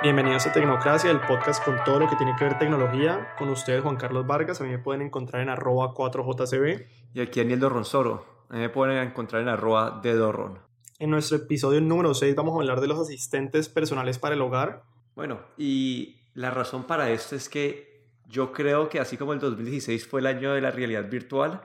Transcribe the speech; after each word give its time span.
Bienvenidos 0.00 0.46
a 0.46 0.52
Tecnocracia, 0.52 1.10
el 1.10 1.20
podcast 1.20 1.64
con 1.64 1.82
todo 1.82 1.98
lo 1.98 2.08
que 2.08 2.14
tiene 2.14 2.36
que 2.36 2.44
ver 2.44 2.56
tecnología. 2.56 3.34
Con 3.36 3.48
ustedes, 3.48 3.82
Juan 3.82 3.96
Carlos 3.96 4.28
Vargas. 4.28 4.60
A 4.60 4.64
mí 4.64 4.70
me 4.70 4.78
pueden 4.78 5.02
encontrar 5.02 5.42
en 5.42 5.48
arroba 5.48 5.92
4jcb. 5.92 6.86
Y 7.14 7.20
aquí 7.20 7.40
Daniel 7.40 7.58
Dorronsoro. 7.58 8.46
A 8.48 8.54
mí 8.54 8.60
me 8.60 8.68
pueden 8.68 8.96
encontrar 8.98 9.42
en 9.42 9.48
arroba 9.48 9.98
de 10.00 10.14
Dorron. 10.14 10.60
En 11.00 11.10
nuestro 11.10 11.38
episodio 11.38 11.80
número 11.80 12.14
6 12.14 12.32
vamos 12.36 12.54
a 12.54 12.60
hablar 12.60 12.80
de 12.80 12.86
los 12.86 13.00
asistentes 13.00 13.68
personales 13.68 14.20
para 14.20 14.36
el 14.36 14.40
hogar. 14.40 14.84
Bueno, 15.16 15.40
y 15.56 16.20
la 16.32 16.52
razón 16.52 16.84
para 16.84 17.10
esto 17.10 17.34
es 17.34 17.48
que 17.48 18.06
yo 18.28 18.52
creo 18.52 18.88
que 18.88 19.00
así 19.00 19.16
como 19.16 19.32
el 19.32 19.40
2016 19.40 20.06
fue 20.06 20.20
el 20.20 20.28
año 20.28 20.52
de 20.52 20.60
la 20.60 20.70
realidad 20.70 21.10
virtual, 21.10 21.62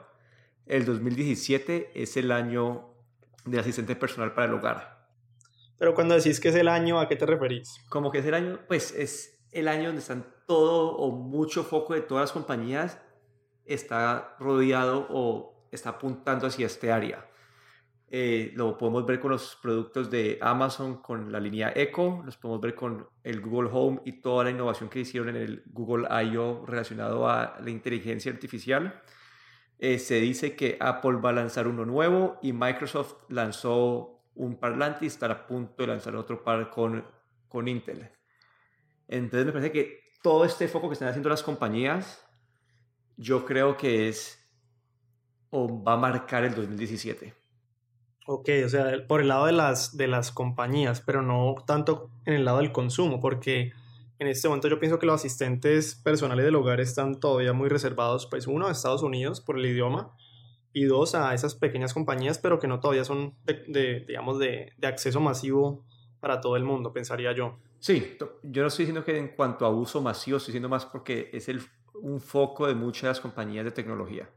el 0.65 0.86
2017 0.86 1.91
es 1.93 2.18
el 2.18 2.31
año 2.31 2.95
del 3.45 3.59
asistente 3.59 3.95
personal 3.95 4.34
para 4.34 4.47
el 4.47 4.55
hogar. 4.55 5.02
Pero 5.84 5.96
cuando 5.96 6.16
decís 6.16 6.40
que 6.40 6.48
es 6.48 6.55
el 6.55 6.70
año, 6.70 6.98
¿a 6.98 7.10
qué 7.10 7.18
te 7.18 7.26
referís? 7.26 7.84
Como 7.90 8.10
que 8.10 8.20
es 8.20 8.26
el 8.26 8.34
año, 8.34 8.58
pues 8.70 8.94
es 8.94 9.44
el 9.52 9.68
año 9.68 9.88
donde 9.88 10.00
están 10.00 10.26
todo 10.48 10.96
o 10.96 11.12
mucho 11.12 11.66
foco 11.66 11.94
de 11.94 12.00
todas 12.00 12.22
las 12.22 12.32
compañías 12.32 13.02
está 13.66 14.38
rodeado 14.40 15.06
o 15.09 15.68
está 15.73 15.90
apuntando 15.90 16.48
hacia 16.48 16.68
este 16.68 16.90
área. 16.90 17.30
Eh, 18.08 18.54
lo 18.56 18.78
podemos 18.78 19.06
ver 19.06 19.20
con 19.20 19.32
los 19.32 19.58
productos 19.62 20.09
de 20.09 20.38
Amazon, 20.40 21.02
con 21.02 21.34
la 21.34 21.42
línea 21.42 21.73
Echo, 21.76 22.22
los 22.23 22.38
podemos 22.38 22.62
ver 22.62 22.76
con 22.76 23.06
el 23.22 23.42
Google 23.42 23.70
Home 23.73 24.04
y 24.06 24.22
toda 24.22 24.45
la 24.45 24.52
innovación 24.52 24.90
que 24.90 25.02
hicieron 25.02 25.36
en 25.36 25.36
el 25.36 25.64
Google 25.66 26.08
I.O. 26.09 26.66
relacionado 26.66 27.28
a 27.28 27.59
la 27.62 27.70
inteligencia 27.70 28.31
artificial. 28.31 29.02
Eh, 29.80 30.00
se 30.00 30.22
dice 30.22 30.56
que 30.56 30.78
Apple 30.80 31.18
va 31.18 31.31
a 31.31 31.34
lanzar 31.34 31.68
uno 31.68 31.84
nuevo 31.84 32.40
y 32.42 32.54
Microsoft 32.54 33.16
lanzó 33.28 34.12
un 34.36 34.55
parlante 34.55 35.05
y 35.05 35.08
está 35.08 35.28
a 35.28 35.48
punto 35.48 35.84
de 35.84 35.88
lanzar 35.88 36.16
otro 36.16 36.44
par 36.44 36.70
con, 36.70 37.05
con 37.48 37.67
Intel. 37.67 38.09
Entonces 39.08 39.45
me 39.45 39.52
parece 39.52 39.72
que 39.72 40.03
todo 40.22 40.45
este 40.45 40.67
foco 40.67 40.90
que 40.90 40.94
están 40.94 41.09
haciendo 41.09 41.30
las 41.30 41.44
compañías, 41.44 42.25
yo 43.17 43.45
creo 43.45 43.78
que 43.78 44.09
es 44.09 44.40
o 45.50 45.84
va 45.84 45.94
a 45.94 45.98
marcar 45.98 46.44
el 46.44 46.56
2017. 46.56 47.34
Ok, 48.25 48.50
o 48.66 48.70
sea, 48.70 49.06
por 49.08 49.22
el 49.22 49.28
lado 49.28 49.45
de 49.45 49.52
las, 49.52 49.98
de 49.98 50.08
las 50.08 50.31
compañías, 50.31 51.02
pero 51.02 51.22
no 51.22 51.56
tanto 51.68 52.09
en 52.25 52.34
el 52.34 52.45
lado 52.45 52.59
del 52.59 52.72
consumo, 52.72 53.20
porque 53.20 53.73
en 54.18 54.28
este 54.28 54.47
momento 54.47 54.70
yo 54.70 54.80
pienso 54.80 54.97
que 54.97 55.06
los 55.06 55.16
asistentes 55.16 55.95
personales 55.95 56.45
del 56.45 56.56
hogar 56.56 56.80
están 56.80 57.20
todavía 57.20 57.53
muy 57.53 57.68
reservados, 57.70 58.25
pues 58.25 58.47
uno 58.47 58.68
a 58.68 58.72
Estados 58.72 59.03
Unidos 59.03 59.42
por 59.42 59.59
el 59.59 59.66
idioma 59.66 60.16
y 60.73 60.85
dos 60.85 61.16
a 61.16 61.33
esas 61.33 61.55
pequeñas 61.55 61.93
compañías, 61.93 62.39
pero 62.39 62.59
que 62.59 62.67
no 62.67 62.79
todavía 62.79 63.05
son 63.05 63.35
de, 63.45 64.03
digamos, 64.07 64.39
de, 64.39 64.73
de, 64.75 64.88
acceso 64.88 65.19
masivo 65.19 65.85
para 66.19 66.41
todo 66.41 66.57
el 66.57 66.63
mundo, 66.63 66.91
pensaría 66.91 67.31
yo. 67.31 67.59
Sí, 67.79 68.17
yo 68.43 68.61
no 68.61 68.67
estoy 68.69 68.85
diciendo 68.85 69.05
que 69.05 69.17
en 69.17 69.29
cuanto 69.29 69.66
a 69.66 69.69
uso 69.69 70.01
masivo, 70.01 70.38
estoy 70.38 70.51
diciendo 70.51 70.69
más 70.69 70.85
porque 70.85 71.29
es 71.31 71.47
el, 71.49 71.61
un 71.95 72.19
foco 72.19 72.66
de 72.67 72.73
muchas 72.73 73.19
compañías 73.19 73.66
de 73.66 73.71
tecnología. 73.71 74.29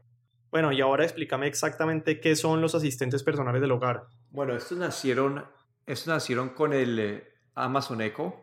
Bueno, 0.51 0.71
y 0.71 0.81
ahora 0.81 1.03
explícame 1.03 1.47
exactamente 1.47 2.19
qué 2.19 2.35
son 2.35 2.61
los 2.61 2.75
asistentes 2.75 3.23
personales 3.23 3.61
del 3.61 3.71
hogar. 3.71 4.07
Bueno, 4.29 4.55
estos 4.55 4.77
nacieron, 4.77 5.45
estos 5.85 6.07
nacieron 6.07 6.49
con 6.49 6.73
el 6.73 6.99
eh, 6.99 7.27
Amazon 7.55 8.01
Echo. 8.01 8.35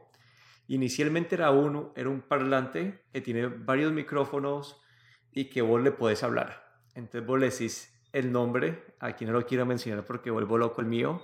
Inicialmente 0.69 1.35
era 1.35 1.51
uno, 1.51 1.93
era 1.97 2.09
un 2.09 2.23
parlante 2.23 3.05
que 3.13 3.21
tiene 3.21 3.47
varios 3.47 3.93
micrófonos 3.93 4.81
y 5.33 5.51
que 5.51 5.63
vos 5.63 5.83
le 5.83 5.93
podés 5.93 6.23
hablar. 6.23 6.64
Entonces 6.95 7.27
vos 7.27 7.39
le 7.39 7.51
decís 7.51 7.93
el 8.13 8.31
nombre, 8.31 8.85
aquí 9.01 9.25
no 9.25 9.33
lo 9.33 9.45
quiero 9.45 9.67
mencionar 9.67 10.05
porque 10.05 10.31
vuelvo 10.31 10.57
loco 10.57 10.81
el 10.81 10.87
mío, 10.87 11.23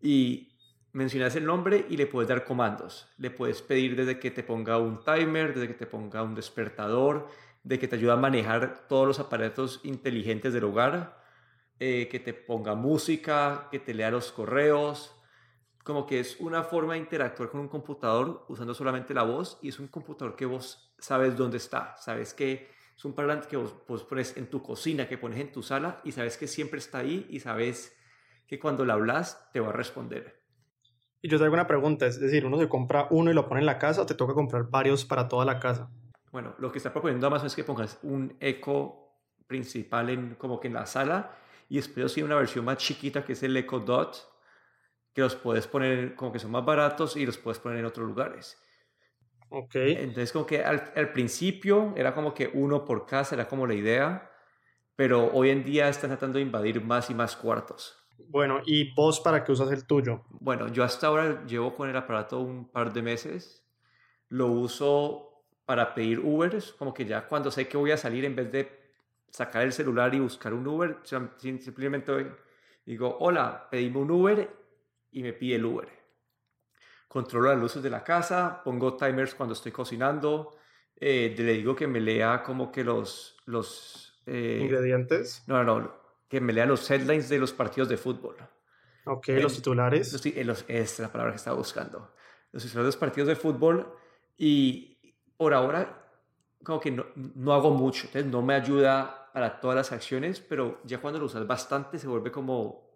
y 0.00 0.48
mencionas 0.92 1.36
el 1.36 1.44
nombre 1.44 1.86
y 1.88 1.96
le 1.96 2.06
puedes 2.06 2.28
dar 2.28 2.44
comandos. 2.44 3.08
Le 3.18 3.30
puedes 3.30 3.62
pedir 3.62 3.96
desde 3.96 4.18
que 4.18 4.30
te 4.30 4.42
ponga 4.42 4.78
un 4.78 5.04
timer, 5.04 5.54
desde 5.54 5.68
que 5.68 5.74
te 5.74 5.86
ponga 5.86 6.22
un 6.22 6.34
despertador, 6.34 7.28
de 7.62 7.78
que 7.78 7.88
te 7.88 7.96
ayuda 7.96 8.14
a 8.14 8.16
manejar 8.16 8.86
todos 8.88 9.06
los 9.06 9.20
aparatos 9.20 9.80
inteligentes 9.84 10.52
del 10.52 10.64
hogar, 10.64 11.22
eh, 11.78 12.08
que 12.10 12.18
te 12.18 12.32
ponga 12.34 12.74
música, 12.74 13.68
que 13.70 13.78
te 13.78 13.94
lea 13.94 14.10
los 14.10 14.32
correos, 14.32 15.14
como 15.84 16.06
que 16.06 16.20
es 16.20 16.36
una 16.40 16.64
forma 16.64 16.94
de 16.94 17.00
interactuar 17.00 17.50
con 17.50 17.60
un 17.60 17.68
computador 17.68 18.44
usando 18.48 18.74
solamente 18.74 19.14
la 19.14 19.22
voz 19.22 19.58
y 19.62 19.68
es 19.68 19.78
un 19.78 19.88
computador 19.88 20.36
que 20.36 20.46
vos 20.46 20.92
sabes 20.98 21.36
dónde 21.36 21.56
está, 21.56 21.96
sabes 21.96 22.34
que 22.34 22.68
es 22.98 23.04
un 23.04 23.14
parlante 23.14 23.46
que 23.46 23.56
vos, 23.56 23.72
vos 23.86 24.02
pones 24.02 24.36
en 24.36 24.50
tu 24.50 24.60
cocina, 24.60 25.06
que 25.06 25.16
pones 25.16 25.38
en 25.38 25.52
tu 25.52 25.62
sala 25.62 26.00
y 26.02 26.10
sabes 26.10 26.36
que 26.36 26.48
siempre 26.48 26.80
está 26.80 26.98
ahí 26.98 27.28
y 27.30 27.38
sabes 27.38 27.96
que 28.48 28.58
cuando 28.58 28.84
le 28.84 28.92
hablas 28.92 29.48
te 29.52 29.60
va 29.60 29.68
a 29.68 29.72
responder. 29.72 30.42
Y 31.22 31.28
yo 31.28 31.38
te 31.38 31.44
hago 31.44 31.54
una 31.54 31.68
pregunta, 31.68 32.06
es 32.06 32.18
decir, 32.18 32.44
uno 32.44 32.58
se 32.58 32.68
compra 32.68 33.06
uno 33.10 33.30
y 33.30 33.34
lo 33.34 33.48
pone 33.48 33.60
en 33.60 33.66
la 33.66 33.78
casa 33.78 34.02
o 34.02 34.06
te 34.06 34.14
toca 34.14 34.34
comprar 34.34 34.64
varios 34.68 35.04
para 35.04 35.28
toda 35.28 35.44
la 35.44 35.60
casa. 35.60 35.88
Bueno, 36.32 36.56
lo 36.58 36.72
que 36.72 36.78
está 36.78 36.92
proponiendo 36.92 37.28
Amazon 37.28 37.46
es 37.46 37.54
que 37.54 37.62
pongas 37.62 38.00
un 38.02 38.36
eco 38.40 39.16
principal 39.46 40.10
en, 40.10 40.34
como 40.34 40.58
que 40.58 40.66
en 40.66 40.74
la 40.74 40.84
sala 40.84 41.36
y 41.68 41.76
después 41.76 42.10
sí 42.10 42.24
una 42.24 42.34
versión 42.34 42.64
más 42.64 42.78
chiquita 42.78 43.24
que 43.24 43.34
es 43.34 43.42
el 43.44 43.56
Echo 43.56 43.78
Dot, 43.78 44.28
que 45.14 45.20
los 45.20 45.36
puedes 45.36 45.68
poner 45.68 46.16
como 46.16 46.32
que 46.32 46.40
son 46.40 46.50
más 46.50 46.64
baratos 46.64 47.16
y 47.16 47.24
los 47.24 47.38
puedes 47.38 47.60
poner 47.60 47.78
en 47.78 47.84
otros 47.84 48.08
lugares. 48.08 48.60
Ok. 49.50 49.74
Entonces 49.74 50.32
como 50.32 50.46
que 50.46 50.62
al, 50.62 50.92
al 50.94 51.12
principio 51.12 51.94
era 51.96 52.14
como 52.14 52.34
que 52.34 52.50
uno 52.52 52.84
por 52.84 53.06
casa, 53.06 53.34
era 53.34 53.48
como 53.48 53.66
la 53.66 53.74
idea, 53.74 54.30
pero 54.96 55.30
hoy 55.32 55.50
en 55.50 55.64
día 55.64 55.88
están 55.88 56.10
tratando 56.10 56.38
de 56.38 56.42
invadir 56.42 56.82
más 56.82 57.10
y 57.10 57.14
más 57.14 57.36
cuartos. 57.36 57.96
Bueno, 58.28 58.60
¿y 58.66 58.92
vos 58.94 59.20
para 59.20 59.44
qué 59.44 59.52
usas 59.52 59.70
el 59.70 59.86
tuyo? 59.86 60.24
Bueno, 60.28 60.68
yo 60.68 60.84
hasta 60.84 61.06
ahora 61.06 61.44
llevo 61.46 61.74
con 61.74 61.88
el 61.88 61.96
aparato 61.96 62.40
un 62.40 62.68
par 62.70 62.92
de 62.92 63.02
meses. 63.02 63.64
Lo 64.28 64.48
uso 64.48 65.44
para 65.64 65.94
pedir 65.94 66.20
Ubers, 66.20 66.72
como 66.72 66.92
que 66.92 67.04
ya 67.04 67.26
cuando 67.28 67.50
sé 67.50 67.68
que 67.68 67.76
voy 67.76 67.90
a 67.92 67.96
salir, 67.96 68.24
en 68.24 68.34
vez 68.36 68.50
de 68.50 68.70
sacar 69.30 69.62
el 69.62 69.72
celular 69.72 70.14
y 70.14 70.20
buscar 70.20 70.52
un 70.54 70.66
Uber, 70.66 70.98
simplemente 71.04 72.32
digo, 72.84 73.16
hola, 73.20 73.68
pedime 73.70 73.98
un 73.98 74.10
Uber 74.10 74.50
y 75.12 75.22
me 75.22 75.32
pide 75.32 75.56
el 75.56 75.64
Uber. 75.64 75.97
Controlo 77.08 77.48
las 77.48 77.58
luces 77.58 77.82
de 77.82 77.90
la 77.90 78.04
casa, 78.04 78.62
pongo 78.62 78.96
timers 78.96 79.34
cuando 79.34 79.54
estoy 79.54 79.72
cocinando, 79.72 80.56
eh, 80.96 81.34
le 81.36 81.52
digo 81.54 81.74
que 81.74 81.86
me 81.86 82.00
lea 82.00 82.42
como 82.42 82.70
que 82.70 82.84
los... 82.84 83.36
los 83.46 84.20
eh, 84.26 84.60
¿Ingredientes? 84.62 85.42
No, 85.46 85.64
no, 85.64 85.80
no, 85.80 85.94
que 86.28 86.40
me 86.40 86.52
lea 86.52 86.66
los 86.66 86.88
headlines 86.90 87.28
de 87.28 87.38
los 87.38 87.52
partidos 87.52 87.88
de 87.88 87.96
fútbol. 87.96 88.36
Ok, 89.06 89.28
los 89.40 89.54
titulares. 89.54 90.12
Los, 90.12 90.36
los, 90.46 90.64
es 90.68 90.98
la 90.98 91.10
palabra 91.10 91.32
que 91.32 91.38
estaba 91.38 91.56
buscando. 91.56 92.12
Los 92.52 92.62
titulares 92.62 92.84
de 92.84 92.88
los 92.88 92.96
partidos 92.96 93.28
de 93.28 93.36
fútbol 93.36 93.90
y 94.36 94.98
por 95.36 95.54
ahora 95.54 96.04
como 96.62 96.80
que 96.80 96.90
no, 96.90 97.06
no, 97.14 97.52
hago 97.54 97.70
mucho, 97.70 98.06
entonces 98.06 98.30
no 98.30 98.42
me 98.42 98.54
ayuda 98.54 99.30
para 99.32 99.60
todas 99.60 99.76
las 99.76 99.92
acciones, 99.92 100.40
pero 100.40 100.80
ya 100.84 101.00
cuando 101.00 101.20
lo 101.20 101.26
usas 101.26 101.46
bastante 101.46 101.98
se 101.98 102.08
vuelve 102.08 102.30
como 102.30 102.87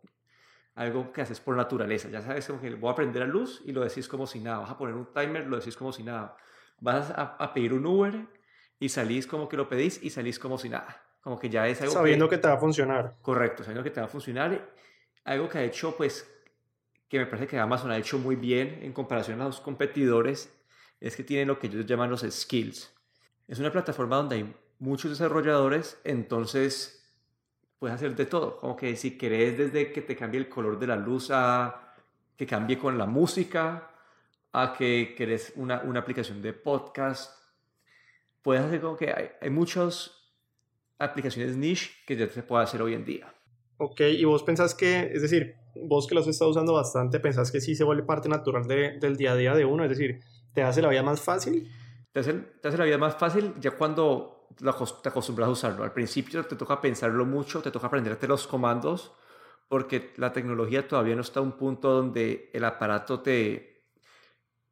algo 0.75 1.13
que 1.13 1.21
haces 1.21 1.41
por 1.41 1.57
naturaleza, 1.57 2.09
ya 2.09 2.23
sabes, 2.23 2.47
como 2.47 2.61
que 2.61 2.75
voy 2.75 2.91
a 2.91 2.95
prender 2.95 3.23
la 3.23 3.29
luz 3.29 3.63
y 3.65 3.73
lo 3.73 3.83
decís 3.83 4.09
como 4.09 4.27
si 4.27 4.41
nada, 4.41 4.59
vas 4.61 4.71
a 4.71 4.79
poner 4.79 4.95
un 4.95 5.13
timer, 5.13 5.47
lo 5.47 5.59
decís 5.59 5.77
como 5.77 5.93
si 5.93 6.03
nada, 6.03 6.37
vas 6.81 7.11
a, 7.11 7.37
a 7.39 7.53
pedir 7.53 7.75
un 7.75 7.85
Uber 7.85 8.27
y 8.79 8.89
salís 8.89 9.27
como 9.27 9.49
que 9.49 9.57
lo 9.57 9.69
pedís 9.69 10.03
y 10.03 10.11
salís 10.11 10.39
como 10.39 10.59
si 10.59 10.69
nada, 10.69 11.03
como 11.21 11.39
que 11.39 11.51
ya 11.51 11.69
es 11.69 11.81
algo 11.83 11.93
Sabiendo 11.93 12.29
que, 12.29 12.37
que 12.37 12.43
te 12.43 12.49
va 12.49 12.55
a 12.55 12.59
funcionar. 12.59 13.17
Correcto, 13.21 13.63
sabiendo 13.63 13.85
que 13.85 13.91
te 13.91 14.01
va 14.01 14.07
a 14.07 14.09
funcionar, 14.09 14.73
algo 15.25 15.49
que 15.49 15.59
ha 15.59 15.65
hecho 15.65 15.95
pues, 15.97 16.29
que 17.09 17.19
me 17.19 17.27
parece 17.27 17.47
que 17.47 17.59
Amazon 17.59 17.91
ha 17.91 17.99
hecho 17.99 18.19
muy 18.19 18.37
bien 18.37 18.81
en 18.83 18.93
comparación 18.93 19.41
a 19.43 19.45
los 19.45 19.61
competidores, 19.61 20.53
es 21.01 21.17
que 21.17 21.23
tienen 21.23 21.49
lo 21.49 21.59
que 21.59 21.67
ellos 21.67 21.85
llaman 21.85 22.11
los 22.11 22.23
skills. 22.23 22.95
Es 23.47 23.59
una 23.59 23.71
plataforma 23.71 24.17
donde 24.17 24.37
hay 24.37 24.57
muchos 24.79 25.11
desarrolladores, 25.11 26.01
entonces 26.05 27.02
puedes 27.83 27.97
hacer 27.97 28.15
de 28.15 28.27
todo. 28.27 28.59
Como 28.59 28.77
que 28.77 28.95
si 28.95 29.19
querés 29.19 29.59
desde 29.59 29.91
que 29.91 30.03
te 30.03 30.15
cambie 30.15 30.39
el 30.39 30.49
color 30.49 30.79
de 30.79 30.87
la 30.87 30.95
luz 30.95 31.33
a 31.33 31.97
que 32.37 32.47
cambie 32.47 32.79
con 32.79 32.97
la 32.97 33.07
música, 33.07 33.91
a 34.53 34.73
que 34.73 35.17
querés 35.19 35.53
una, 35.57 35.83
una 35.83 35.99
aplicación 35.99 36.41
de 36.43 36.53
podcast, 36.53 37.37
puedes 38.41 38.63
hacer 38.63 38.81
como 38.81 38.97
que 38.97 39.13
hay, 39.13 39.31
hay 39.41 39.51
muchas 39.51 40.13
aplicaciones 40.97 41.57
niche 41.57 41.91
que 42.07 42.15
ya 42.15 42.29
se 42.29 42.45
puede 42.45 42.63
hacer 42.63 42.81
hoy 42.83 42.95
en 42.95 43.05
día. 43.05 43.35
Ok, 43.79 44.03
y 44.03 44.25
vos 44.27 44.45
pensás 44.45 44.77
que, 44.77 45.11
es 45.13 45.21
decir, 45.21 45.57
vos 45.75 46.07
que 46.07 46.15
los 46.15 46.23
has 46.29 46.35
estado 46.35 46.53
usando 46.53 46.75
bastante, 46.75 47.19
pensás 47.19 47.51
que 47.51 47.61
sí 47.61 47.75
se 47.75 47.83
vuelve 47.83 48.05
parte 48.05 48.29
natural 48.29 48.65
de, 48.69 49.01
del 49.01 49.17
día 49.17 49.33
a 49.33 49.37
día 49.37 49.57
de 49.57 49.65
uno, 49.65 49.83
es 49.83 49.91
decir, 49.91 50.21
¿Te 50.53 50.63
hace 50.63 50.83
la 50.83 50.89
vida 50.89 51.03
más 51.03 51.21
fácil? 51.21 51.71
Te 52.13 52.21
hace, 52.21 52.35
te 52.35 52.69
hace 52.69 52.77
la 52.77 52.85
vida 52.85 52.99
más 52.99 53.17
fácil 53.17 53.55
ya 53.59 53.73
cuando 53.73 54.42
te 54.57 55.09
acostumbras 55.09 55.49
a 55.49 55.53
usarlo. 55.53 55.85
Al 55.85 55.93
principio 55.93 56.45
te 56.45 56.57
toca 56.57 56.81
pensarlo 56.81 57.25
mucho, 57.25 57.63
te 57.63 57.71
toca 57.71 57.87
aprenderte 57.87 58.27
los 58.29 58.47
comandos, 58.47 59.13
porque 59.69 60.13
la 60.17 60.33
tecnología 60.33 60.87
todavía 60.87 61.15
no 61.15 61.23
está 61.23 61.41
a 61.41 61.43
un 61.43 61.53
punto 61.53 61.93
donde 61.93 62.51
el 62.53 62.65
aparato 62.65 63.21
te 63.21 63.85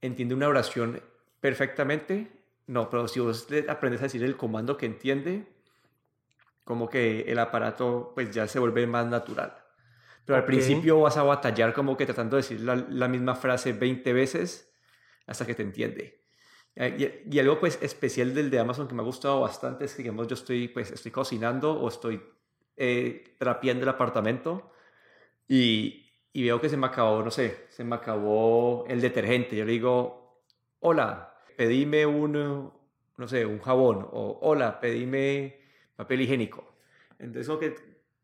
entiende 0.01 0.35
una 0.35 0.49
oración 0.49 1.03
perfectamente. 1.41 2.31
No, 2.67 2.89
pero 2.91 3.09
si 3.09 3.21
vos 3.21 3.49
aprendes 3.69 4.01
a 4.01 4.05
decir 4.05 4.23
el 4.23 4.37
comando 4.37 4.77
que 4.77 4.87
entiende, 4.87 5.47
como 6.65 6.89
que 6.89 7.23
el 7.23 7.39
aparato 7.39 8.13
pues 8.15 8.31
ya 8.31 8.47
se 8.47 8.59
vuelve 8.59 8.87
más 8.87 9.07
natural. 9.07 9.57
Pero 10.25 10.37
al 10.37 10.45
principio 10.45 11.01
vas 11.01 11.17
a 11.17 11.23
batallar 11.23 11.73
como 11.73 11.97
que 11.97 12.07
tratando 12.07 12.37
de 12.37 12.43
decir 12.43 12.61
la, 12.61 12.77
la 12.77 13.09
misma 13.09 13.35
frase 13.35 13.73
20 13.73 14.13
veces 14.13 14.73
hasta 15.27 15.47
que 15.47 15.55
te 15.55 15.63
entiende. 15.63 16.20
Eh, 16.77 17.25
y, 17.31 17.39
algo 17.39 17.59
pues 17.59 17.79
especial 17.83 18.35
del 18.35 18.51
de 18.51 18.59
Amazon 18.59 18.87
que 18.87 18.95
me 18.95 19.03
ha 19.03 19.05
gustado 19.05 19.41
bastante 19.41 19.85
es 19.85 19.95
que 19.95 20.03
digamos 20.03 20.29
yo 20.29 20.35
estoy 20.35 20.69
pues 20.69 20.93
estoy 20.93 21.11
cocinando 21.11 21.73
o 21.73 21.89
estoy 21.89 22.23
eh, 22.77 23.35
trapeando 23.39 23.83
el 23.83 23.89
apartamento 23.89 24.71
y, 25.49 26.07
y, 26.33 26.45
veo 26.45 26.61
que 26.61 26.69
se 26.69 26.77
me 26.77 26.87
acabó, 26.87 27.23
no 27.23 27.31
sé, 27.31 27.67
se 27.71 27.83
me 27.85 27.97
acabó 27.97 28.85
el 28.89 29.01
detergente. 29.01 29.57
Yo 29.57 29.65
le 29.65 29.73
digo, 29.73 30.45
hola, 30.79 31.35
pedime 31.57 32.07
un, 32.07 32.73
no 33.17 33.29
sé, 33.29 33.45
un 33.45 33.59
jabón 33.59 34.07
o 34.13 34.39
hola, 34.43 34.81
pedime 34.81 35.61
papel 35.97 36.23
higiénico. 36.23 36.73
Entonces, 37.19 37.49
lo 37.49 37.59
que 37.59 37.75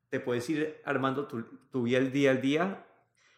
te 0.08 0.20
puedes 0.20 0.48
ir 0.48 0.80
armando 0.84 1.26
tu, 1.26 1.42
tu 1.70 1.82
vida 1.82 1.98
el 1.98 2.12
día 2.12 2.30
al 2.30 2.40
día 2.40 2.86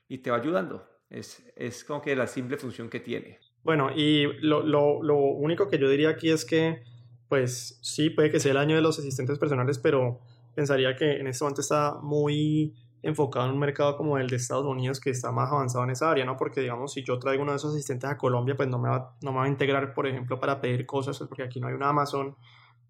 y 0.06 0.18
te 0.18 0.30
va 0.30 0.36
ayudando. 0.36 0.88
Es, 1.10 1.42
es 1.56 1.82
como 1.84 2.02
que 2.02 2.14
la 2.14 2.26
simple 2.26 2.58
función 2.58 2.88
que 2.88 3.00
tiene. 3.00 3.40
Bueno, 3.68 3.90
y 3.94 4.24
lo, 4.40 4.62
lo, 4.62 5.02
lo, 5.02 5.18
único 5.18 5.68
que 5.68 5.78
yo 5.78 5.90
diría 5.90 6.08
aquí 6.08 6.30
es 6.30 6.46
que, 6.46 6.82
pues 7.28 7.78
sí, 7.82 8.08
puede 8.08 8.30
que 8.30 8.40
sea 8.40 8.52
el 8.52 8.56
año 8.56 8.74
de 8.74 8.80
los 8.80 8.98
asistentes 8.98 9.38
personales, 9.38 9.78
pero 9.78 10.20
pensaría 10.54 10.96
que 10.96 11.20
en 11.20 11.26
este 11.26 11.44
momento 11.44 11.60
está 11.60 11.98
muy 12.00 12.74
enfocado 13.02 13.44
en 13.44 13.52
un 13.52 13.58
mercado 13.58 13.98
como 13.98 14.16
el 14.16 14.26
de 14.26 14.36
Estados 14.36 14.64
Unidos 14.64 15.00
que 15.00 15.10
está 15.10 15.32
más 15.32 15.52
avanzado 15.52 15.84
en 15.84 15.90
esa 15.90 16.10
área, 16.10 16.24
¿no? 16.24 16.38
Porque, 16.38 16.62
digamos, 16.62 16.94
si 16.94 17.04
yo 17.04 17.18
traigo 17.18 17.42
uno 17.42 17.52
de 17.52 17.56
esos 17.56 17.74
asistentes 17.74 18.08
a 18.08 18.16
Colombia, 18.16 18.56
pues 18.56 18.70
no 18.70 18.78
me 18.78 18.88
va, 18.88 19.14
no 19.20 19.32
me 19.32 19.38
va 19.40 19.44
a 19.44 19.48
integrar, 19.48 19.92
por 19.92 20.06
ejemplo, 20.06 20.40
para 20.40 20.62
pedir 20.62 20.86
cosas, 20.86 21.18
porque 21.18 21.42
aquí 21.42 21.60
no 21.60 21.66
hay 21.66 21.74
un 21.74 21.82
Amazon, 21.82 22.36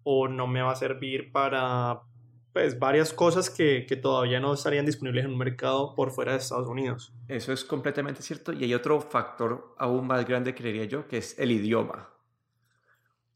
o 0.03 0.29
no 0.29 0.47
me 0.47 0.61
va 0.61 0.71
a 0.71 0.75
servir 0.75 1.33
para, 1.33 2.03
pues, 2.53 2.79
varias 2.79 3.13
cosas 3.13 3.49
que, 3.49 3.85
que 3.87 3.95
todavía 3.95 4.39
no 4.39 4.53
estarían 4.53 4.85
disponibles 4.85 5.25
en 5.25 5.31
un 5.31 5.37
mercado 5.37 5.95
por 5.95 6.11
fuera 6.11 6.33
de 6.33 6.39
Estados 6.39 6.67
Unidos. 6.67 7.13
Eso 7.27 7.53
es 7.53 7.63
completamente 7.63 8.21
cierto. 8.21 8.53
Y 8.53 8.63
hay 8.63 8.73
otro 8.73 8.99
factor 9.01 9.75
aún 9.77 10.07
más 10.07 10.25
grande, 10.25 10.55
creería 10.55 10.85
yo, 10.85 11.07
que 11.07 11.17
es 11.17 11.37
el 11.39 11.51
idioma. 11.51 12.09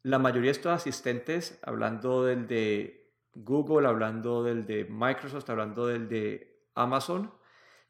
La 0.02 0.20
mayoría 0.20 0.48
de 0.48 0.58
estos 0.58 0.74
asistentes, 0.74 1.60
hablando 1.64 2.26
del 2.26 2.48
de 2.48 3.12
Google, 3.36 3.88
hablando 3.88 4.44
del 4.44 4.66
de 4.66 4.86
Microsoft, 4.86 5.50
hablando 5.50 5.88
del 5.88 6.10
de 6.10 6.60
Amazon, 6.76 7.32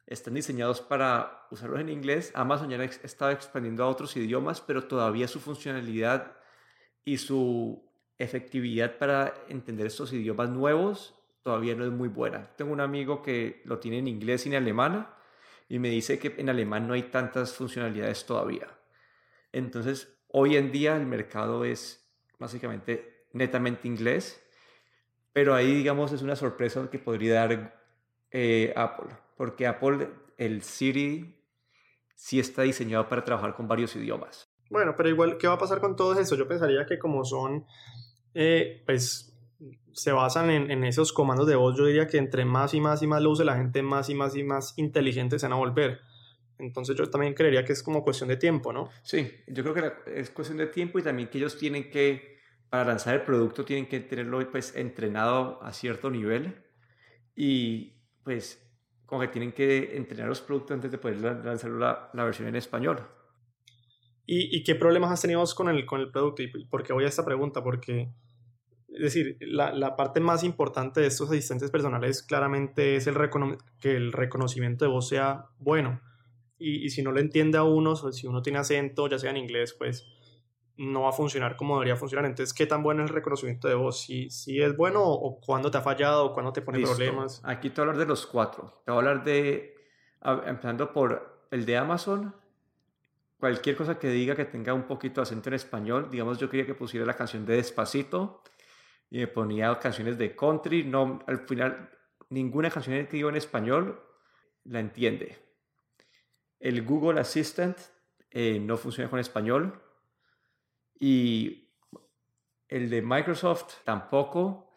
están 0.06 0.34
diseñados 0.34 0.82
para 0.82 1.48
usarlos 1.50 1.80
en 1.80 1.90
inglés. 1.90 2.32
Amazon 2.36 2.70
ya 2.70 2.84
está 2.84 3.32
expandiendo 3.32 3.84
a 3.84 3.88
otros 3.88 4.16
idiomas, 4.16 4.62
pero 4.62 4.84
todavía 4.84 5.28
su 5.28 5.40
funcionalidad 5.40 6.38
y 7.06 7.18
su 7.18 7.84
efectividad 8.24 8.98
para 8.98 9.34
entender 9.50 9.88
estos 9.88 10.14
idiomas 10.14 10.50
nuevos 10.50 11.16
todavía 11.44 11.76
no 11.76 11.86
es 11.86 11.92
muy 11.92 12.08
buena. 12.08 12.50
Tengo 12.56 12.72
un 12.72 12.80
amigo 12.80 13.22
que 13.22 13.62
lo 13.66 13.80
tiene 13.80 14.00
en 14.00 14.08
inglés 14.08 14.46
y 14.46 14.50
en 14.50 14.56
alemán 14.56 15.08
y 15.70 15.80
me 15.80 15.90
dice 15.90 16.18
que 16.18 16.34
en 16.38 16.50
alemán 16.50 16.88
no 16.88 16.94
hay 16.94 17.04
tantas 17.04 17.54
funcionalidades 17.54 18.26
todavía. 18.26 18.68
Entonces, 19.52 20.18
hoy 20.30 20.56
en 20.56 20.72
día 20.72 20.96
el 20.96 21.06
mercado 21.06 21.66
es 21.66 22.10
básicamente 22.40 23.28
netamente 23.34 23.88
inglés, 23.88 24.42
pero 25.34 25.54
ahí, 25.54 25.74
digamos, 25.74 26.12
es 26.12 26.22
una 26.22 26.36
sorpresa 26.36 26.90
que 26.90 27.00
podría 27.00 27.34
dar 27.36 27.82
eh, 28.32 28.74
Apple, 28.76 29.16
porque 29.36 29.68
Apple, 29.68 30.10
el 30.38 30.62
Siri, 30.64 31.44
sí 32.16 32.40
está 32.40 32.62
diseñado 32.62 33.10
para 33.10 33.24
trabajar 33.24 33.56
con 33.56 33.68
varios 33.68 33.96
idiomas. 33.96 34.50
Bueno, 34.70 34.96
pero 34.96 35.10
igual, 35.10 35.38
¿qué 35.38 35.48
va 35.48 35.54
a 35.54 35.60
pasar 35.60 35.80
con 35.80 35.96
todo 35.96 36.20
eso? 36.20 36.36
Yo 36.36 36.48
pensaría 36.48 36.86
que 36.86 36.98
como 36.98 37.26
son, 37.26 37.66
eh, 38.34 38.84
pues 38.86 39.34
se 39.94 40.12
basan 40.12 40.50
en, 40.50 40.84
esos 40.84 41.14
comandos 41.14 41.48
de 41.48 41.56
voz, 41.56 41.78
yo 41.78 41.86
diría 41.86 42.08
que 42.08 42.18
entre 42.18 42.46
más 42.46 42.74
y 42.74 42.82
más 42.82 43.04
y 43.04 43.08
más 43.08 43.22
lo 43.22 43.30
use 43.30 43.46
la 43.46 43.56
gente, 43.56 43.84
más 43.84 44.10
y 44.10 44.16
más 44.16 44.36
y 44.36 44.44
más 44.44 44.74
inteligentes 44.78 45.42
se 45.42 45.48
van 45.48 45.54
a 45.54 45.58
volver. 45.58 46.02
Entonces 46.58 46.96
yo 46.96 47.10
también 47.10 47.34
creería 47.34 47.64
que 47.64 47.74
es 47.74 47.84
como 47.84 48.04
cuestión 48.04 48.30
de 48.30 48.38
tiempo, 48.38 48.74
¿no? 48.74 48.90
Sí, 49.04 49.32
yo 49.48 49.64
creo 49.64 49.74
que 49.76 50.20
es 50.20 50.32
cuestión 50.32 50.58
de 50.58 50.68
tiempo 50.68 50.98
y 50.98 51.04
también 51.04 51.30
que 51.30 51.38
ellos 51.38 51.58
tienen 51.58 51.90
que, 51.92 52.40
para 52.70 52.86
lanzar 52.86 53.16
el 53.16 53.22
producto, 53.22 53.66
tienen 53.66 53.88
que 53.88 54.00
tenerlo 54.00 54.40
pues 54.52 54.76
entrenado 54.76 55.62
a 55.62 55.72
cierto 55.74 56.10
nivel 56.10 56.64
y 57.36 57.94
pues 58.24 58.60
como 59.06 59.22
que 59.22 59.28
tienen 59.28 59.52
que 59.52 59.96
entrenar 59.96 60.28
los 60.28 60.42
productos 60.42 60.76
antes 60.76 60.92
de 60.92 60.98
poder 60.98 61.18
lanzar 61.22 61.70
la, 61.70 62.10
la 62.14 62.24
versión 62.24 62.48
en 62.48 62.56
español. 62.56 63.08
¿Y, 64.26 64.58
¿Y, 64.58 64.64
qué 64.64 64.74
problemas 64.74 65.12
has 65.12 65.22
tenido 65.22 65.44
con 65.56 65.68
el, 65.70 65.86
con 65.86 66.00
el 66.00 66.10
producto? 66.10 66.42
¿Y 66.42 66.48
por 66.66 66.82
qué 66.82 66.94
voy 66.94 67.04
a 67.04 67.10
esta 67.10 67.26
pregunta? 67.26 67.62
Porque 67.62 68.10
es 68.94 69.02
decir, 69.02 69.38
la, 69.42 69.74
la, 69.74 69.96
parte 69.96 70.20
más 70.20 70.44
importante 70.44 71.02
de 71.02 71.08
estos 71.08 71.30
asistentes 71.30 71.72
personales 71.72 72.22
claramente 72.22 72.96
es 72.96 73.08
el 73.08 73.16
que 73.80 73.96
el 73.96 74.12
reconocimiento 74.12 74.86
de 74.86 74.92
voz 74.92 75.08
sea 75.10 75.46
bueno. 75.60 76.02
Y, 76.58 76.86
y, 76.86 76.90
si 76.90 77.02
no 77.02 77.12
lo 77.12 77.20
entiende 77.20 77.58
a 77.58 77.64
uno, 77.64 77.96
si 77.96 78.28
uno 78.28 78.42
tiene 78.42 78.60
acento, 78.60 79.08
ya 79.08 79.18
sea 79.18 79.32
en 79.32 79.38
inglés, 79.38 79.74
pues 79.74 80.06
no 80.78 81.02
va 81.02 81.10
a 81.10 81.14
funcionar 81.14 81.56
como 81.56 81.76
debería 81.76 81.96
funcionar. 81.96 82.26
Entonces, 82.26 82.54
¿qué 82.54 82.66
tan 82.66 82.84
bueno 82.84 83.04
es 83.04 83.10
el 83.10 83.16
reconocimiento 83.16 83.68
de 83.68 83.76
voz? 83.76 84.02
¿Si, 84.02 84.30
si 84.30 84.62
es 84.62 84.76
bueno 84.76 85.04
o 85.04 85.40
cuándo 85.40 85.70
te 85.72 85.78
ha 85.78 85.82
fallado 85.82 86.26
o 86.26 86.34
cuándo 86.34 86.54
te 86.54 86.62
pone 86.62 86.80
problemas? 86.82 87.42
Aquí 87.44 87.70
te 87.70 87.82
voy 87.82 87.88
a 87.88 87.92
hablar 87.92 87.98
de 87.98 88.06
los 88.06 88.26
cuatro. 88.26 88.82
Te 88.86 88.92
voy 88.92 89.04
a 89.04 89.10
hablar 89.10 89.24
de, 89.24 89.76
empezando 90.46 90.92
por 90.94 91.48
el 91.52 91.66
de 91.66 91.78
Amazon, 91.78 92.34
cualquier 93.40 93.76
cosa 93.76 94.00
que 94.00 94.08
diga 94.08 94.36
que 94.36 94.46
tenga 94.46 94.74
un 94.74 94.84
poquito 94.84 95.22
de 95.22 95.24
acento 95.24 95.50
en 95.50 95.56
español, 95.56 96.08
digamos, 96.10 96.38
yo 96.40 96.50
quería 96.50 96.66
que 96.66 96.74
pusiera 96.74 97.06
la 97.06 97.16
canción 97.16 97.46
de 97.46 97.58
Despacito 97.58 98.42
y 99.14 99.20
me 99.20 99.28
ponía 99.28 99.78
canciones 99.78 100.18
de 100.18 100.36
country. 100.36 100.86
No, 100.86 101.20
al 101.28 101.46
final, 101.46 101.92
ninguna 102.30 102.72
canción 102.72 103.06
que 103.06 103.18
digo 103.18 103.30
en 103.30 103.36
español 103.36 104.04
la 104.64 104.80
entiende. 104.80 105.38
El 106.60 106.82
Google 106.84 107.20
Assistant 107.20 107.78
eh, 108.32 108.60
no 108.60 108.76
funciona 108.76 109.12
con 109.12 109.20
español. 109.20 109.80
Y 111.00 111.70
el 112.68 112.90
de 112.90 113.04
Microsoft 113.04 113.84
tampoco. 113.84 114.74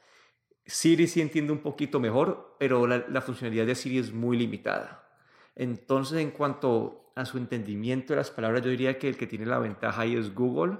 Siri 0.66 1.06
sí 1.06 1.22
entiende 1.22 1.52
un 1.54 1.60
poquito 1.60 1.98
mejor, 1.98 2.56
pero 2.58 2.86
la, 2.86 3.06
la 3.08 3.22
funcionalidad 3.22 3.64
de 3.64 3.74
Siri 3.74 4.00
es 4.00 4.12
muy 4.12 4.36
limitada. 4.36 5.08
Entonces, 5.54 6.18
en 6.18 6.30
cuanto 6.30 7.10
a 7.16 7.24
su 7.24 7.38
entendimiento 7.38 8.12
de 8.12 8.18
las 8.18 8.30
palabras, 8.30 8.62
yo 8.62 8.68
diría 8.68 8.98
que 8.98 9.08
el 9.08 9.16
que 9.16 9.26
tiene 9.26 9.46
la 9.46 9.60
ventaja 9.60 10.02
ahí 10.02 10.14
es 10.14 10.34
Google 10.34 10.76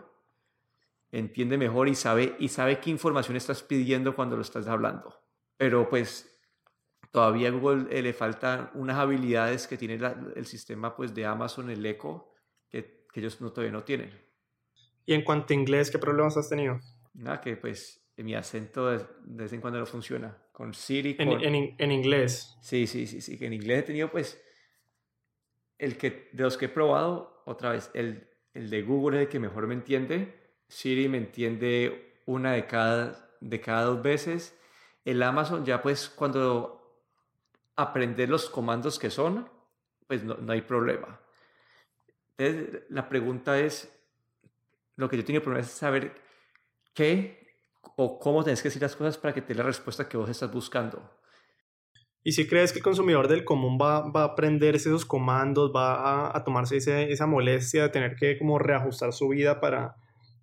entiende 1.13 1.59
mejor 1.59 1.89
y 1.89 1.95
sabe, 1.95 2.37
y 2.39 2.49
sabe 2.49 2.81
qué 2.81 2.91
información 2.91 3.37
estás 3.37 3.63
pidiendo 3.63 4.15
cuando 4.15 4.37
lo 4.37 4.43
estás 4.43 4.67
hablando. 4.67 5.15
Pero 5.57 5.89
pues 5.89 6.41
todavía 7.11 7.49
a 7.49 7.53
Google 7.53 7.87
eh, 7.97 8.03
le 8.03 8.13
faltan 8.13 8.71
unas 8.75 8.99
habilidades 8.99 9.67
que 9.67 9.77
tiene 9.77 9.99
el 10.35 10.47
sistema 10.47 10.95
pues, 10.95 11.15
de 11.15 11.25
Amazon, 11.25 11.71
el 11.71 11.85
Echo, 11.85 12.33
que, 12.69 13.07
que 13.13 13.21
ellos 13.21 13.41
no, 13.41 13.53
todavía 13.53 13.73
no 13.73 13.85
tienen. 13.85 14.11
¿Y 15.05 15.15
en 15.15 15.23
cuanto 15.23 15.53
a 15.53 15.57
inglés, 15.57 15.91
qué 15.91 15.99
problemas 15.99 16.37
has 16.37 16.49
tenido? 16.49 16.81
Nada, 17.15 17.41
que 17.41 17.57
pues 17.57 18.07
mi 18.17 18.35
acento 18.35 18.91
de, 18.91 19.07
vez 19.25 19.53
en 19.53 19.61
cuando 19.61 19.79
no 19.79 19.87
funciona. 19.87 20.37
Con 20.53 20.75
Siri. 20.75 21.17
En, 21.19 21.33
en, 21.33 21.75
en, 21.79 21.93
inglés. 21.93 22.57
Sí, 22.61 22.87
sí, 22.87 23.07
sí, 23.07 23.21
sí. 23.21 23.39
Que 23.39 23.47
en 23.47 23.53
inglés 23.53 23.81
he 23.81 23.83
tenido 23.83 24.11
pues 24.11 24.43
el 25.79 25.97
que 25.97 26.31
de 26.33 26.43
los 26.43 26.57
que 26.57 26.65
he 26.65 26.69
probado, 26.69 27.43
otra 27.45 27.73
vez, 27.73 27.91
el, 27.95 28.29
el 28.55 28.71
de 28.71 28.83
Google 28.83 29.19
es 29.19 29.23
el 29.27 29.29
que 29.29 29.39
mejor 29.39 29.67
me 29.67 29.75
entiende 29.75 30.46
Siri 30.69 31.09
me 31.09 31.19
entiende 31.19 32.21
una 32.27 32.53
de 32.53 32.67
cada, 32.67 33.31
de 33.41 33.61
cada 33.61 33.85
dos 33.85 34.03
veces. 34.03 34.59
El 35.05 35.23
Amazon 35.23 35.65
ya 35.65 35.83
pues 35.83 36.09
cuando 36.09 37.03
aprender 37.77 38.29
los 38.29 38.51
comandos 38.51 38.99
que 38.99 39.11
son, 39.11 39.49
pues 40.07 40.25
no, 40.25 40.35
no 40.35 40.53
hay 40.53 40.63
problema. 40.63 41.21
Entonces, 42.39 42.83
la 42.89 43.09
pregunta 43.09 43.59
es, 43.59 43.93
lo 44.97 45.09
que 45.09 45.17
yo 45.17 45.25
tengo 45.25 45.41
problema 45.41 45.65
es 45.65 45.71
saber 45.71 46.15
qué 46.95 47.47
o 47.97 48.19
cómo 48.19 48.43
tienes 48.43 48.63
que 48.63 48.69
decir 48.69 48.83
las 48.83 48.97
cosas 48.97 49.17
para 49.17 49.33
que 49.33 49.43
te 49.43 49.49
dé 49.49 49.59
la 49.59 49.65
respuesta 49.65 50.09
que 50.09 50.17
vos 50.17 50.29
estás 50.29 50.53
buscando. 50.53 51.17
¿Y 52.25 52.33
si 52.33 52.49
crees 52.49 52.73
que 52.73 52.81
el 52.81 52.85
consumidor 52.85 53.29
del 53.29 53.45
común 53.45 53.79
va, 53.81 54.11
va 54.11 54.23
a 54.23 54.25
aprender 54.25 54.75
esos 54.75 55.05
comandos, 55.05 55.71
va 55.75 56.37
a, 56.37 56.43
tomarse 56.43 56.77
esa 56.77 57.27
molestia 57.27 57.85
de 57.85 57.89
tener 57.91 58.17
que 58.17 58.37
como 58.37 58.59
reajustar 58.59 59.13
su 59.13 59.29
vida 59.29 59.61
para, 59.61 59.95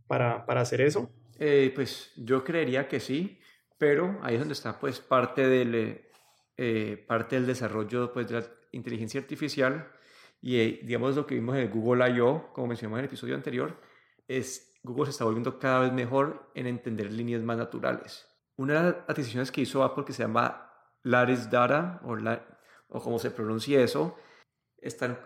para, 0.08 0.46
para 0.46 0.62
hacer 0.62 0.82
eso? 0.82 1.10
Eh, 1.40 1.72
pues 1.74 2.12
yo 2.16 2.44
creería 2.44 2.88
que 2.88 3.00
sí, 3.00 3.40
pero 3.78 4.20
ahí 4.22 4.36
es 4.36 4.40
donde 4.40 4.54
está 4.54 4.80
pues 4.80 5.00
parte 5.00 5.48
del, 5.48 6.02
eh, 6.58 7.06
parte 7.08 7.36
del 7.36 7.48
desarrollo 7.48 8.14
pues, 8.14 8.28
de 8.28 8.42
la 8.42 8.48
inteligencia 8.72 9.20
artificial 9.20 9.92
y 10.42 10.60
eh, 10.60 10.80
digamos 10.84 11.16
lo 11.16 11.26
que 11.26 11.36
vimos 11.36 11.56
en 11.58 11.72
Google 11.72 12.10
I.O., 12.12 12.52
como 12.54 12.68
mencionamos 12.68 13.00
en 13.00 13.06
el 13.06 13.10
episodio 13.10 13.36
anterior, 13.36 13.80
es 14.28 14.74
Google 14.84 15.06
se 15.06 15.12
está 15.12 15.24
volviendo 15.24 15.58
cada 15.58 15.80
vez 15.80 15.94
mejor 15.94 16.52
en 16.54 16.68
entender 16.68 17.12
líneas 17.12 17.42
más 17.42 17.58
naturales. 17.58 18.28
Una 18.58 18.74
de 18.74 18.92
las 18.92 18.96
adquisiciones 19.08 19.52
que 19.52 19.62
hizo 19.62 19.84
Apple 19.84 20.04
que 20.06 20.14
se 20.14 20.24
llama 20.24 20.70
Lattice 21.02 21.50
Data, 21.50 22.02
o, 22.04 22.16
la, 22.18 22.46
o 22.90 23.02
como 23.02 23.20
se 23.20 23.32
pronuncia 23.32 23.82
eso, 23.82 24.18
están 24.78 25.18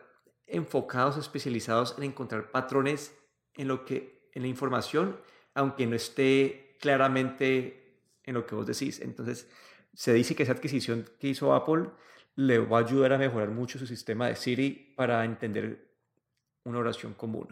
enfocados, 0.45 1.17
especializados 1.17 1.95
en 1.97 2.03
encontrar 2.03 2.51
patrones 2.51 3.17
en 3.55 3.67
lo 3.67 3.85
que 3.85 4.16
en 4.37 4.43
la 4.43 4.47
información, 4.49 5.17
aunque 5.55 5.87
no 5.87 5.95
esté 5.95 6.77
claramente 6.79 8.03
en 8.23 8.35
lo 8.35 8.45
que 8.45 8.53
vos 8.53 8.67
decís. 8.67 9.01
Entonces, 9.01 9.49
se 9.93 10.13
dice 10.13 10.35
que 10.35 10.43
esa 10.43 10.51
adquisición 10.51 11.09
que 11.19 11.29
hizo 11.29 11.55
Apple 11.55 11.89
le 12.35 12.59
va 12.59 12.77
a 12.77 12.81
ayudar 12.81 13.13
a 13.13 13.17
mejorar 13.17 13.49
mucho 13.49 13.79
su 13.79 13.87
sistema 13.87 14.27
de 14.27 14.35
Siri 14.35 14.93
para 14.95 15.25
entender 15.25 15.89
una 16.65 16.77
oración 16.77 17.15
común. 17.15 17.47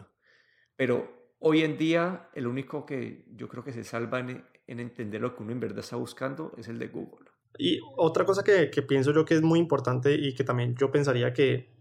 Pero 0.76 1.32
hoy 1.40 1.62
en 1.62 1.76
día 1.76 2.30
el 2.34 2.46
único 2.46 2.86
que 2.86 3.24
yo 3.34 3.48
creo 3.48 3.64
que 3.64 3.72
se 3.72 3.82
salva 3.82 4.20
en, 4.20 4.44
en 4.68 4.78
entender 4.78 5.20
lo 5.20 5.34
que 5.34 5.42
uno 5.42 5.50
en 5.50 5.60
verdad 5.60 5.80
está 5.80 5.96
buscando 5.96 6.52
es 6.56 6.68
el 6.68 6.78
de 6.78 6.86
Google. 6.86 7.26
Y 7.58 7.80
otra 7.96 8.24
cosa 8.24 8.44
que, 8.44 8.70
que, 8.70 8.82
pienso 8.82 9.12
yo 9.12 9.24
que 9.24 9.34
es 9.34 9.42
muy 9.42 9.58
importante 9.58 10.14
y 10.14 10.34
que 10.34 10.44
también 10.44 10.76
yo 10.76 10.92
pensaría 10.92 11.32
que 11.32 11.75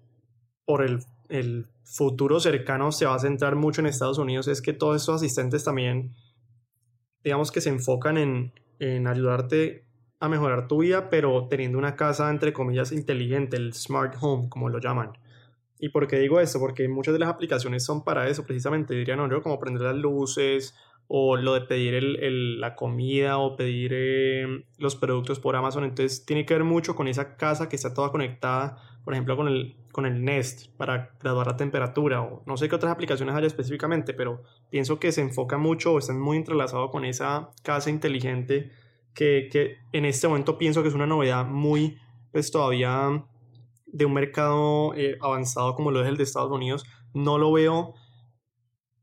por 0.65 0.83
el, 0.83 1.67
futuro 1.83 2.39
cercano 2.39 2.91
se 2.91 3.05
va 3.05 3.13
a 3.13 3.19
centrar 3.19 3.55
mucho 3.55 3.79
en 3.79 3.87
Estados 3.87 4.17
Unidos 4.17 4.47
es 4.47 4.59
que 4.59 4.73
todos 4.73 4.95
estos 4.95 5.17
asistentes 5.17 5.63
también, 5.63 6.15
digamos 7.23 7.51
que 7.51 7.61
se 7.61 7.69
enfocan 7.69 8.17
en, 8.17 8.53
en 8.79 9.05
ayudarte 9.05 9.85
a 10.19 10.27
mejorar 10.27 10.67
tu 10.67 10.79
vida, 10.79 11.09
pero 11.11 11.47
teniendo 11.47 11.77
una 11.77 11.95
casa, 11.95 12.29
entre 12.31 12.53
comillas, 12.53 12.91
inteligente, 12.91 13.55
el 13.57 13.73
smart 13.73 14.15
home, 14.19 14.49
como 14.49 14.69
lo 14.69 14.79
llaman. 14.79 15.13
¿Y 15.79 15.89
por 15.89 16.07
qué 16.07 16.17
digo 16.17 16.39
esto? 16.39 16.59
Porque 16.59 16.87
muchas 16.87 17.13
de 17.13 17.19
las 17.19 17.29
aplicaciones 17.29 17.83
son 17.85 18.03
para 18.03 18.27
eso, 18.27 18.43
precisamente, 18.43 18.95
dirían, 18.95 19.19
no, 19.19 19.29
yo 19.29 19.41
como 19.41 19.59
prender 19.59 19.83
las 19.83 19.95
luces, 19.95 20.73
o 21.07 21.37
lo 21.37 21.53
de 21.53 21.61
pedir 21.61 21.93
el, 21.93 22.59
la 22.59 22.75
comida 22.75 23.37
o 23.37 23.55
pedir 23.55 23.91
eh, 23.93 24.65
los 24.77 24.95
productos 24.95 25.39
por 25.39 25.55
Amazon. 25.55 25.83
Entonces 25.83 26.25
tiene 26.25 26.45
que 26.45 26.53
ver 26.53 26.63
mucho 26.63 26.95
con 26.95 27.07
esa 27.07 27.37
casa 27.37 27.69
que 27.69 27.75
está 27.75 27.93
toda 27.93 28.11
conectada, 28.11 28.77
por 29.03 29.13
ejemplo, 29.13 29.37
con 29.37 29.47
el, 29.47 29.75
con 29.91 30.05
el 30.05 30.23
Nest 30.23 30.75
para 30.77 31.11
graduar 31.19 31.47
la 31.47 31.57
temperatura 31.57 32.21
o 32.21 32.43
no 32.45 32.57
sé 32.57 32.67
qué 32.69 32.75
otras 32.75 32.91
aplicaciones 32.91 33.35
haya 33.35 33.47
específicamente, 33.47 34.13
pero 34.13 34.41
pienso 34.69 34.99
que 34.99 35.11
se 35.11 35.21
enfoca 35.21 35.57
mucho 35.57 35.93
o 35.93 35.99
están 35.99 36.19
muy 36.19 36.37
entrelazados 36.37 36.89
con 36.91 37.05
esa 37.05 37.51
casa 37.61 37.89
inteligente 37.89 38.71
que, 39.13 39.47
que 39.51 39.77
en 39.93 40.05
este 40.05 40.27
momento 40.27 40.57
pienso 40.57 40.81
que 40.81 40.89
es 40.89 40.95
una 40.95 41.07
novedad 41.07 41.45
muy, 41.45 41.97
pues 42.31 42.51
todavía 42.51 43.23
de 43.85 44.05
un 44.05 44.13
mercado 44.13 44.93
eh, 44.95 45.17
avanzado 45.21 45.75
como 45.75 45.91
lo 45.91 46.01
es 46.01 46.09
el 46.09 46.17
de 46.17 46.23
Estados 46.23 46.51
Unidos. 46.51 46.83
No 47.13 47.37
lo 47.37 47.51
veo 47.53 47.93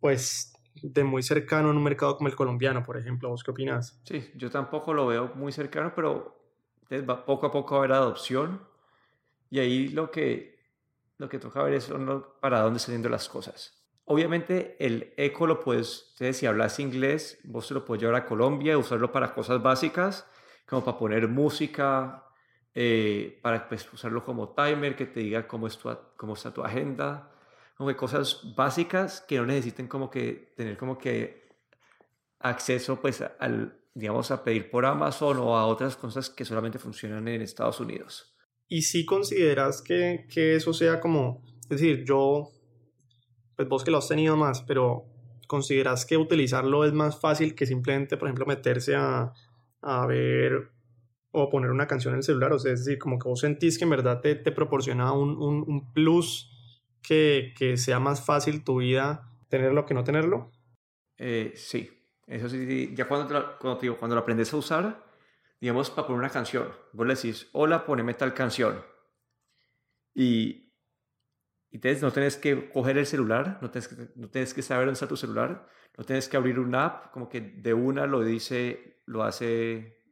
pues 0.00 0.51
de 0.82 1.04
muy 1.04 1.22
cercano 1.22 1.70
en 1.70 1.76
un 1.76 1.82
mercado 1.82 2.16
como 2.16 2.28
el 2.28 2.36
colombiano, 2.36 2.82
por 2.82 2.96
ejemplo. 2.96 3.28
¿Vos 3.28 3.42
qué 3.42 3.52
opinas? 3.52 4.00
Sí, 4.04 4.30
yo 4.34 4.50
tampoco 4.50 4.92
lo 4.92 5.06
veo 5.06 5.32
muy 5.34 5.52
cercano, 5.52 5.92
pero 5.94 6.42
poco 7.24 7.46
a 7.46 7.52
poco 7.52 7.76
haber 7.76 7.92
adopción 7.92 8.60
y 9.50 9.60
ahí 9.60 9.88
lo 9.88 10.10
que, 10.10 10.58
lo 11.18 11.28
que 11.28 11.38
toca 11.38 11.62
ver 11.62 11.74
es 11.74 11.90
para 12.40 12.60
dónde 12.60 12.78
están 12.78 12.94
yendo 12.94 13.08
las 13.08 13.28
cosas. 13.28 13.82
Obviamente 14.04 14.76
el 14.84 15.14
eco 15.16 15.46
lo 15.46 15.60
puedes, 15.60 16.14
si 16.32 16.46
hablas 16.46 16.80
inglés, 16.80 17.38
vos 17.44 17.70
lo 17.70 17.84
puedes 17.84 18.02
llevar 18.02 18.20
a 18.20 18.26
Colombia 18.26 18.72
y 18.72 18.76
usarlo 18.76 19.12
para 19.12 19.32
cosas 19.32 19.62
básicas, 19.62 20.28
como 20.66 20.84
para 20.84 20.98
poner 20.98 21.28
música, 21.28 22.24
eh, 22.74 23.38
para 23.42 23.68
pues, 23.68 23.90
usarlo 23.92 24.24
como 24.24 24.54
timer, 24.54 24.96
que 24.96 25.06
te 25.06 25.20
diga 25.20 25.46
cómo, 25.46 25.66
es 25.66 25.78
tu, 25.78 25.90
cómo 26.16 26.34
está 26.34 26.52
tu 26.52 26.62
agenda, 26.62 27.31
como 27.82 27.90
que 27.90 27.96
cosas 27.96 28.54
básicas 28.54 29.24
que 29.26 29.38
no 29.38 29.44
necesiten 29.44 29.88
como 29.88 30.08
que 30.08 30.52
tener 30.56 30.76
como 30.76 30.98
que 30.98 31.48
acceso 32.38 33.00
pues 33.00 33.24
al, 33.40 33.76
digamos, 33.92 34.30
a 34.30 34.44
pedir 34.44 34.70
por 34.70 34.86
Amazon 34.86 35.38
o 35.38 35.56
a 35.56 35.66
otras 35.66 35.96
cosas 35.96 36.30
que 36.30 36.44
solamente 36.44 36.78
funcionan 36.78 37.26
en 37.26 37.42
Estados 37.42 37.80
Unidos. 37.80 38.36
¿Y 38.68 38.82
si 38.82 39.04
consideras 39.04 39.82
que, 39.82 40.28
que 40.32 40.54
eso 40.54 40.72
sea 40.72 41.00
como, 41.00 41.42
es 41.62 41.70
decir, 41.70 42.04
yo, 42.04 42.52
pues 43.56 43.68
vos 43.68 43.82
que 43.82 43.90
lo 43.90 43.98
has 43.98 44.06
tenido 44.06 44.36
más, 44.36 44.62
pero 44.62 45.06
consideras 45.48 46.06
que 46.06 46.16
utilizarlo 46.16 46.84
es 46.84 46.92
más 46.92 47.18
fácil 47.18 47.56
que 47.56 47.66
simplemente, 47.66 48.16
por 48.16 48.28
ejemplo, 48.28 48.46
meterse 48.46 48.94
a, 48.94 49.32
a 49.80 50.06
ver 50.06 50.70
o 51.32 51.50
poner 51.50 51.72
una 51.72 51.88
canción 51.88 52.14
en 52.14 52.18
el 52.18 52.22
celular? 52.22 52.52
O 52.52 52.60
sea, 52.60 52.74
es 52.74 52.84
decir, 52.84 53.00
como 53.00 53.18
que 53.18 53.28
vos 53.28 53.40
sentís 53.40 53.76
que 53.76 53.82
en 53.82 53.90
verdad 53.90 54.20
te, 54.20 54.36
te 54.36 54.52
proporciona 54.52 55.12
un, 55.12 55.30
un, 55.30 55.64
un 55.66 55.92
plus 55.92 56.51
que, 57.02 57.54
que 57.56 57.76
sea 57.76 57.98
más 57.98 58.24
fácil 58.24 58.64
tu 58.64 58.78
vida 58.78 59.30
tenerlo 59.48 59.84
que 59.84 59.94
no 59.94 60.04
tenerlo? 60.04 60.50
Eh, 61.18 61.52
sí, 61.56 61.90
eso 62.26 62.48
sí, 62.48 62.92
ya 62.94 63.06
cuando, 63.06 63.58
cuando, 63.58 63.96
cuando 63.98 64.14
lo 64.14 64.22
aprendes 64.22 64.52
a 64.52 64.56
usar, 64.56 65.04
digamos, 65.60 65.90
para 65.90 66.06
poner 66.06 66.20
una 66.20 66.30
canción, 66.30 66.68
vos 66.92 67.06
le 67.06 67.14
decís, 67.14 67.48
hola, 67.52 67.84
poneme 67.84 68.14
tal 68.14 68.34
canción. 68.34 68.82
Y, 70.14 70.72
y 71.70 71.76
entonces 71.76 72.02
no 72.02 72.12
tienes 72.12 72.36
que 72.36 72.70
coger 72.70 72.98
el 72.98 73.06
celular, 73.06 73.58
no 73.60 73.70
tienes 73.70 73.88
que, 73.88 74.08
no 74.16 74.28
tienes 74.30 74.54
que 74.54 74.62
saber 74.62 74.86
dónde 74.86 74.94
está 74.94 75.06
tu 75.06 75.16
celular, 75.16 75.68
no 75.96 76.04
tienes 76.04 76.28
que 76.28 76.36
abrir 76.36 76.58
una 76.58 76.86
app, 76.86 77.12
como 77.12 77.28
que 77.28 77.40
de 77.40 77.74
una 77.74 78.06
lo 78.06 78.22
dice, 78.22 79.02
lo 79.06 79.22
hace 79.22 80.02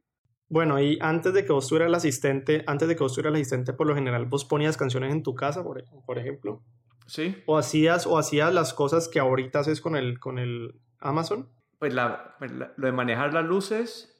bueno, 0.51 0.81
y 0.81 0.99
antes 0.99 1.33
de 1.33 1.45
que 1.45 1.53
vos 1.53 1.65
tuvieras 1.69 1.87
el 1.87 1.95
asistente, 1.95 2.65
antes 2.67 2.85
de 2.85 2.97
que 2.97 3.03
vos 3.03 3.13
tuvieras 3.13 3.31
el 3.31 3.39
asistente, 3.39 3.71
por 3.71 3.87
lo 3.87 3.95
general, 3.95 4.25
vos 4.25 4.43
ponías 4.43 4.75
canciones 4.75 5.13
en 5.13 5.23
tu 5.23 5.33
casa, 5.33 5.63
por, 5.63 5.81
por 6.05 6.19
ejemplo. 6.19 6.61
Sí. 7.11 7.43
O 7.45 7.57
hacías, 7.57 8.07
o 8.07 8.17
hacías 8.17 8.53
las 8.53 8.73
cosas 8.73 9.09
que 9.09 9.19
ahorita 9.19 9.59
haces 9.59 9.81
con 9.81 9.97
el, 9.97 10.17
con 10.17 10.39
el 10.39 10.79
Amazon. 10.99 11.49
Pues, 11.77 11.93
la, 11.93 12.37
pues 12.39 12.53
lo 12.53 12.67
de 12.77 12.91
manejar 12.93 13.33
las 13.33 13.43
luces, 13.43 14.17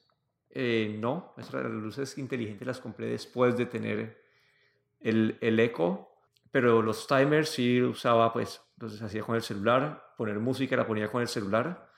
eh, 0.50 0.98
no. 1.00 1.33
Las 1.38 1.53
luces 1.53 2.17
inteligentes 2.17 2.67
las 2.67 2.81
compré 2.81 3.07
después 3.07 3.55
de 3.55 3.65
tener 3.65 4.21
el, 5.00 5.38
el 5.39 5.57
Echo. 5.62 6.10
Pero 6.51 6.81
los 6.81 7.07
timers 7.07 7.48
sí 7.48 7.81
usaba, 7.81 8.33
pues, 8.33 8.62
entonces 8.75 9.01
hacía 9.01 9.21
con 9.21 9.38
el 9.38 9.41
celular. 9.41 10.13
Poner 10.17 10.38
música 10.39 10.75
la 10.75 10.86
ponía 10.86 11.10
con 11.10 11.21
el 11.21 11.29
celular. 11.29 11.89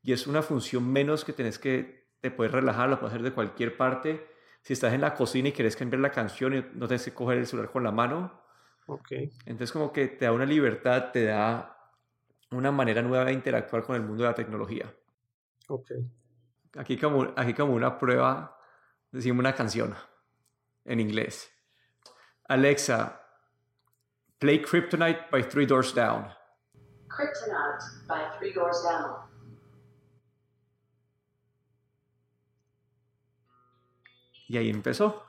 Y 0.00 0.12
es 0.12 0.28
una 0.28 0.42
función 0.42 0.88
menos 0.88 1.24
que 1.24 1.32
tenés 1.32 1.58
que 1.58 2.06
te 2.20 2.30
puedes 2.30 2.52
relajar, 2.52 2.88
lo 2.88 3.00
puedes 3.00 3.14
hacer 3.14 3.24
de 3.24 3.32
cualquier 3.32 3.76
parte. 3.76 4.24
Si 4.62 4.74
estás 4.74 4.94
en 4.94 5.00
la 5.00 5.14
cocina 5.14 5.48
y 5.48 5.52
quieres 5.52 5.74
cambiar 5.74 6.02
la 6.02 6.12
canción 6.12 6.54
y 6.54 6.64
no 6.74 6.86
tienes 6.86 7.04
que 7.04 7.14
coger 7.14 7.38
el 7.38 7.46
celular 7.48 7.72
con 7.72 7.82
la 7.82 7.90
mano. 7.90 8.45
Ok. 8.86 9.12
Entonces 9.44 9.72
como 9.72 9.92
que 9.92 10.06
te 10.08 10.24
da 10.24 10.32
una 10.32 10.46
libertad, 10.46 11.10
te 11.12 11.24
da 11.24 11.76
una 12.50 12.70
manera 12.70 13.02
nueva 13.02 13.24
de 13.24 13.32
interactuar 13.32 13.82
con 13.82 13.96
el 13.96 14.02
mundo 14.02 14.22
de 14.22 14.28
la 14.28 14.34
tecnología. 14.34 14.94
Ok. 15.68 15.90
Aquí 16.76 16.96
como, 16.96 17.32
aquí 17.36 17.54
como 17.54 17.74
una 17.74 17.98
prueba, 17.98 18.58
decimos 19.10 19.40
una 19.40 19.54
canción 19.54 19.94
en 20.84 21.00
inglés. 21.00 21.50
Alexa, 22.48 23.20
play 24.38 24.62
Kryptonite 24.62 25.26
by 25.30 25.48
Three 25.48 25.66
Doors 25.66 25.92
Down. 25.92 26.28
Kryptonite 27.08 28.06
by 28.06 28.38
Three 28.38 28.52
Doors 28.52 28.82
Down. 28.84 29.26
Y 34.48 34.56
ahí 34.56 34.70
empezó. 34.70 35.24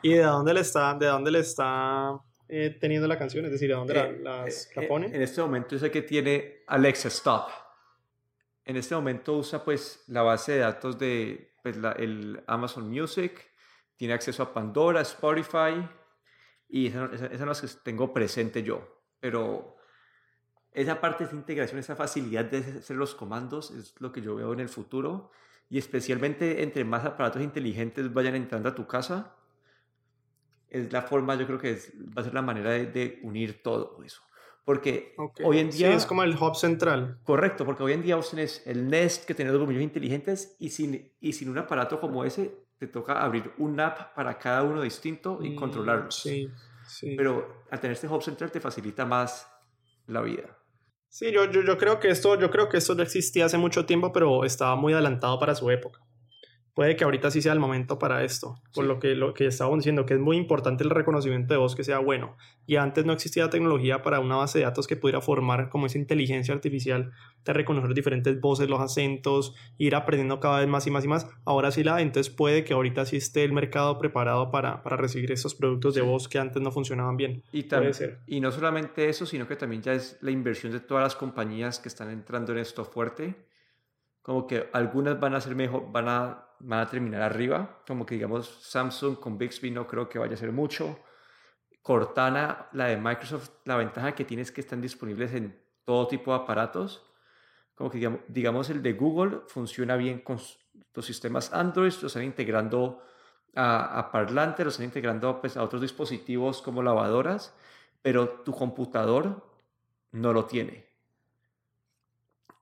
¿Y 0.00 0.14
de 0.14 0.22
dónde 0.22 0.54
le 0.54 0.60
está, 0.60 0.94
de 0.94 1.06
dónde 1.06 1.30
le 1.30 1.40
está 1.40 2.18
eh, 2.48 2.76
teniendo 2.80 3.06
la 3.06 3.18
canción? 3.18 3.44
Es 3.44 3.52
decir, 3.52 3.68
¿de 3.68 3.74
dónde 3.74 3.94
la, 3.94 4.06
eh, 4.06 4.18
las, 4.20 4.70
eh, 4.76 4.86
pone? 4.86 5.06
En 5.06 5.22
este 5.22 5.40
momento 5.40 5.70
yo 5.70 5.78
sé 5.78 5.90
que 5.90 6.02
tiene 6.02 6.62
Alexa 6.66 7.08
Stop. 7.08 7.48
En 8.64 8.76
este 8.76 8.94
momento 8.94 9.36
usa 9.36 9.64
pues 9.64 10.04
la 10.08 10.22
base 10.22 10.52
de 10.52 10.58
datos 10.58 10.98
de 10.98 11.54
pues, 11.62 11.76
la, 11.76 11.92
el 11.92 12.42
Amazon 12.46 12.88
Music, 12.88 13.46
tiene 13.96 14.14
acceso 14.14 14.42
a 14.42 14.52
Pandora, 14.52 15.00
Spotify, 15.00 15.86
y 16.68 16.88
esas 16.88 17.12
esa, 17.12 17.26
esa 17.26 17.44
no 17.44 17.50
las 17.50 17.60
que 17.60 17.68
tengo 17.82 18.12
presente 18.12 18.62
yo. 18.62 19.02
Pero 19.20 19.76
esa 20.72 21.00
parte 21.00 21.26
de 21.26 21.34
integración, 21.34 21.80
esa 21.80 21.96
facilidad 21.96 22.44
de 22.44 22.58
hacer 22.58 22.96
los 22.96 23.14
comandos 23.14 23.70
es 23.70 23.94
lo 24.00 24.12
que 24.12 24.20
yo 24.20 24.36
veo 24.36 24.52
en 24.52 24.60
el 24.60 24.68
futuro 24.68 25.30
y 25.70 25.78
especialmente 25.78 26.62
entre 26.62 26.84
más 26.84 27.04
aparatos 27.04 27.42
inteligentes 27.42 28.12
vayan 28.12 28.34
entrando 28.34 28.68
a 28.68 28.74
tu 28.74 28.86
casa, 28.86 29.34
es 30.70 30.92
la 30.92 31.02
forma, 31.02 31.34
yo 31.36 31.46
creo 31.46 31.58
que 31.58 31.70
es, 31.70 31.92
va 32.16 32.22
a 32.22 32.24
ser 32.24 32.34
la 32.34 32.42
manera 32.42 32.70
de, 32.70 33.20
unir 33.22 33.62
todo 33.62 34.02
eso. 34.04 34.22
Porque 34.64 35.14
hoy 35.42 35.60
en 35.60 35.70
día... 35.70 35.88
Sí, 35.88 35.94
es 35.94 36.04
como 36.04 36.22
el 36.22 36.36
hub 36.36 36.54
central. 36.54 37.18
Correcto, 37.22 37.64
porque 37.64 37.82
hoy 37.82 37.94
en 37.94 38.02
día 38.02 38.16
vos 38.16 38.30
tenés 38.30 38.62
el 38.66 38.88
Nest 38.88 39.24
que 39.24 39.34
tiene 39.34 39.50
dos 39.50 39.60
bombillos 39.60 39.82
inteligentes 39.82 40.56
y 40.58 40.68
sin, 40.68 41.10
y 41.20 41.32
sin 41.32 41.48
un 41.48 41.58
aparato 41.58 42.00
como 42.00 42.24
ese 42.24 42.66
te 42.78 42.86
toca 42.86 43.22
abrir 43.22 43.50
un 43.56 43.80
app 43.80 44.14
para 44.14 44.38
cada 44.38 44.62
uno 44.62 44.82
distinto 44.82 45.38
y 45.42 45.50
mm, 45.50 45.56
controlarlos. 45.56 46.14
Sí, 46.16 46.50
sí. 46.86 47.14
Pero 47.16 47.64
al 47.70 47.80
tener 47.80 47.94
este 47.94 48.08
hub 48.08 48.22
central 48.22 48.52
te 48.52 48.60
facilita 48.60 49.06
más 49.06 49.50
la 50.06 50.20
vida. 50.20 50.58
Sí, 51.08 51.32
yo, 51.32 51.50
yo, 51.50 51.62
yo, 51.62 51.78
creo 51.78 51.98
que 51.98 52.10
esto, 52.10 52.38
yo 52.38 52.50
creo 52.50 52.68
que 52.68 52.76
esto 52.76 52.94
ya 52.94 53.04
existía 53.04 53.46
hace 53.46 53.56
mucho 53.56 53.86
tiempo, 53.86 54.12
pero 54.12 54.44
estaba 54.44 54.76
muy 54.76 54.92
adelantado 54.92 55.38
para 55.38 55.54
su 55.54 55.70
época 55.70 56.00
puede 56.74 56.96
que 56.96 57.04
ahorita 57.04 57.30
sí 57.30 57.42
sea 57.42 57.52
el 57.52 57.58
momento 57.58 57.98
para 57.98 58.22
esto, 58.24 58.60
por 58.72 58.84
lo 58.84 59.00
que 59.00 59.14
lo 59.14 59.34
que 59.34 59.46
estábamos 59.46 59.80
diciendo, 59.80 60.06
que 60.06 60.14
es 60.14 60.20
muy 60.20 60.36
importante 60.36 60.84
el 60.84 60.90
reconocimiento 60.90 61.52
de 61.52 61.58
voz 61.58 61.74
que 61.74 61.84
sea 61.84 61.98
bueno. 61.98 62.36
Y 62.66 62.76
antes 62.76 63.04
no 63.04 63.12
existía 63.12 63.50
tecnología 63.50 64.02
para 64.02 64.20
una 64.20 64.36
base 64.36 64.58
de 64.58 64.64
datos 64.64 64.86
que 64.86 64.96
pudiera 64.96 65.20
formar 65.20 65.70
como 65.70 65.86
esa 65.86 65.98
inteligencia 65.98 66.54
artificial 66.54 67.12
de 67.44 67.52
reconocer 67.52 67.94
diferentes 67.94 68.40
voces, 68.40 68.68
los 68.68 68.80
acentos, 68.80 69.54
ir 69.78 69.94
aprendiendo 69.94 70.38
cada 70.38 70.60
vez 70.60 70.68
más 70.68 70.86
y 70.86 70.90
más 70.90 71.04
y 71.04 71.08
más. 71.08 71.26
Ahora 71.44 71.70
sí 71.70 71.82
la, 71.82 72.00
entonces 72.00 72.32
puede 72.32 72.64
que 72.64 72.74
ahorita 72.74 73.06
sí 73.06 73.16
esté 73.16 73.44
el 73.44 73.52
mercado 73.52 73.98
preparado 73.98 74.50
para, 74.50 74.82
para 74.82 74.96
recibir 74.96 75.32
esos 75.32 75.54
productos 75.54 75.94
de 75.94 76.02
voz 76.02 76.28
que 76.28 76.38
antes 76.38 76.62
no 76.62 76.70
funcionaban 76.70 77.16
bien. 77.16 77.42
Y, 77.52 77.64
puede 77.64 77.92
ser. 77.94 78.20
y 78.26 78.40
no 78.40 78.52
solamente 78.52 79.08
eso, 79.08 79.26
sino 79.26 79.48
que 79.48 79.56
también 79.56 79.82
ya 79.82 79.94
es 79.94 80.18
la 80.20 80.30
inversión 80.30 80.72
de 80.72 80.80
todas 80.80 81.02
las 81.02 81.16
compañías 81.16 81.78
que 81.78 81.88
están 81.88 82.10
entrando 82.10 82.52
en 82.52 82.58
esto 82.58 82.84
fuerte. 82.84 83.34
Como 84.22 84.46
que 84.46 84.68
algunas 84.72 85.18
van 85.18 85.34
a 85.34 85.40
ser 85.40 85.54
mejor, 85.54 85.90
van 85.90 86.08
a 86.08 86.47
van 86.60 86.80
a 86.80 86.88
terminar 86.88 87.22
arriba, 87.22 87.80
como 87.86 88.04
que 88.04 88.14
digamos 88.14 88.48
Samsung 88.62 89.18
con 89.18 89.38
Bixby 89.38 89.70
no 89.70 89.86
creo 89.86 90.08
que 90.08 90.18
vaya 90.18 90.34
a 90.34 90.36
ser 90.36 90.52
mucho. 90.52 90.98
Cortana, 91.82 92.68
la 92.72 92.86
de 92.86 92.96
Microsoft, 92.96 93.50
la 93.64 93.76
ventaja 93.76 94.14
que 94.14 94.24
tiene 94.24 94.42
es 94.42 94.52
que 94.52 94.60
están 94.60 94.80
disponibles 94.80 95.32
en 95.34 95.58
todo 95.84 96.06
tipo 96.06 96.32
de 96.32 96.42
aparatos. 96.42 97.04
como 97.74 97.90
que 97.90 97.98
digamos, 97.98 98.20
digamos 98.28 98.70
el 98.70 98.82
de 98.82 98.92
Google 98.92 99.40
funciona 99.46 99.96
bien 99.96 100.20
con 100.20 100.38
los 100.94 101.06
sistemas 101.06 101.52
Android, 101.52 101.92
lo 102.02 102.08
están 102.08 102.24
integrando 102.24 103.02
a, 103.54 103.98
a 103.98 104.10
parlantes, 104.10 104.64
lo 104.64 104.70
están 104.70 104.86
integrando 104.86 105.40
pues, 105.40 105.56
a 105.56 105.62
otros 105.62 105.80
dispositivos 105.82 106.60
como 106.62 106.82
lavadoras, 106.82 107.54
pero 108.02 108.28
tu 108.28 108.52
computador 108.52 109.48
no 110.12 110.32
lo 110.32 110.46
tiene. 110.46 110.88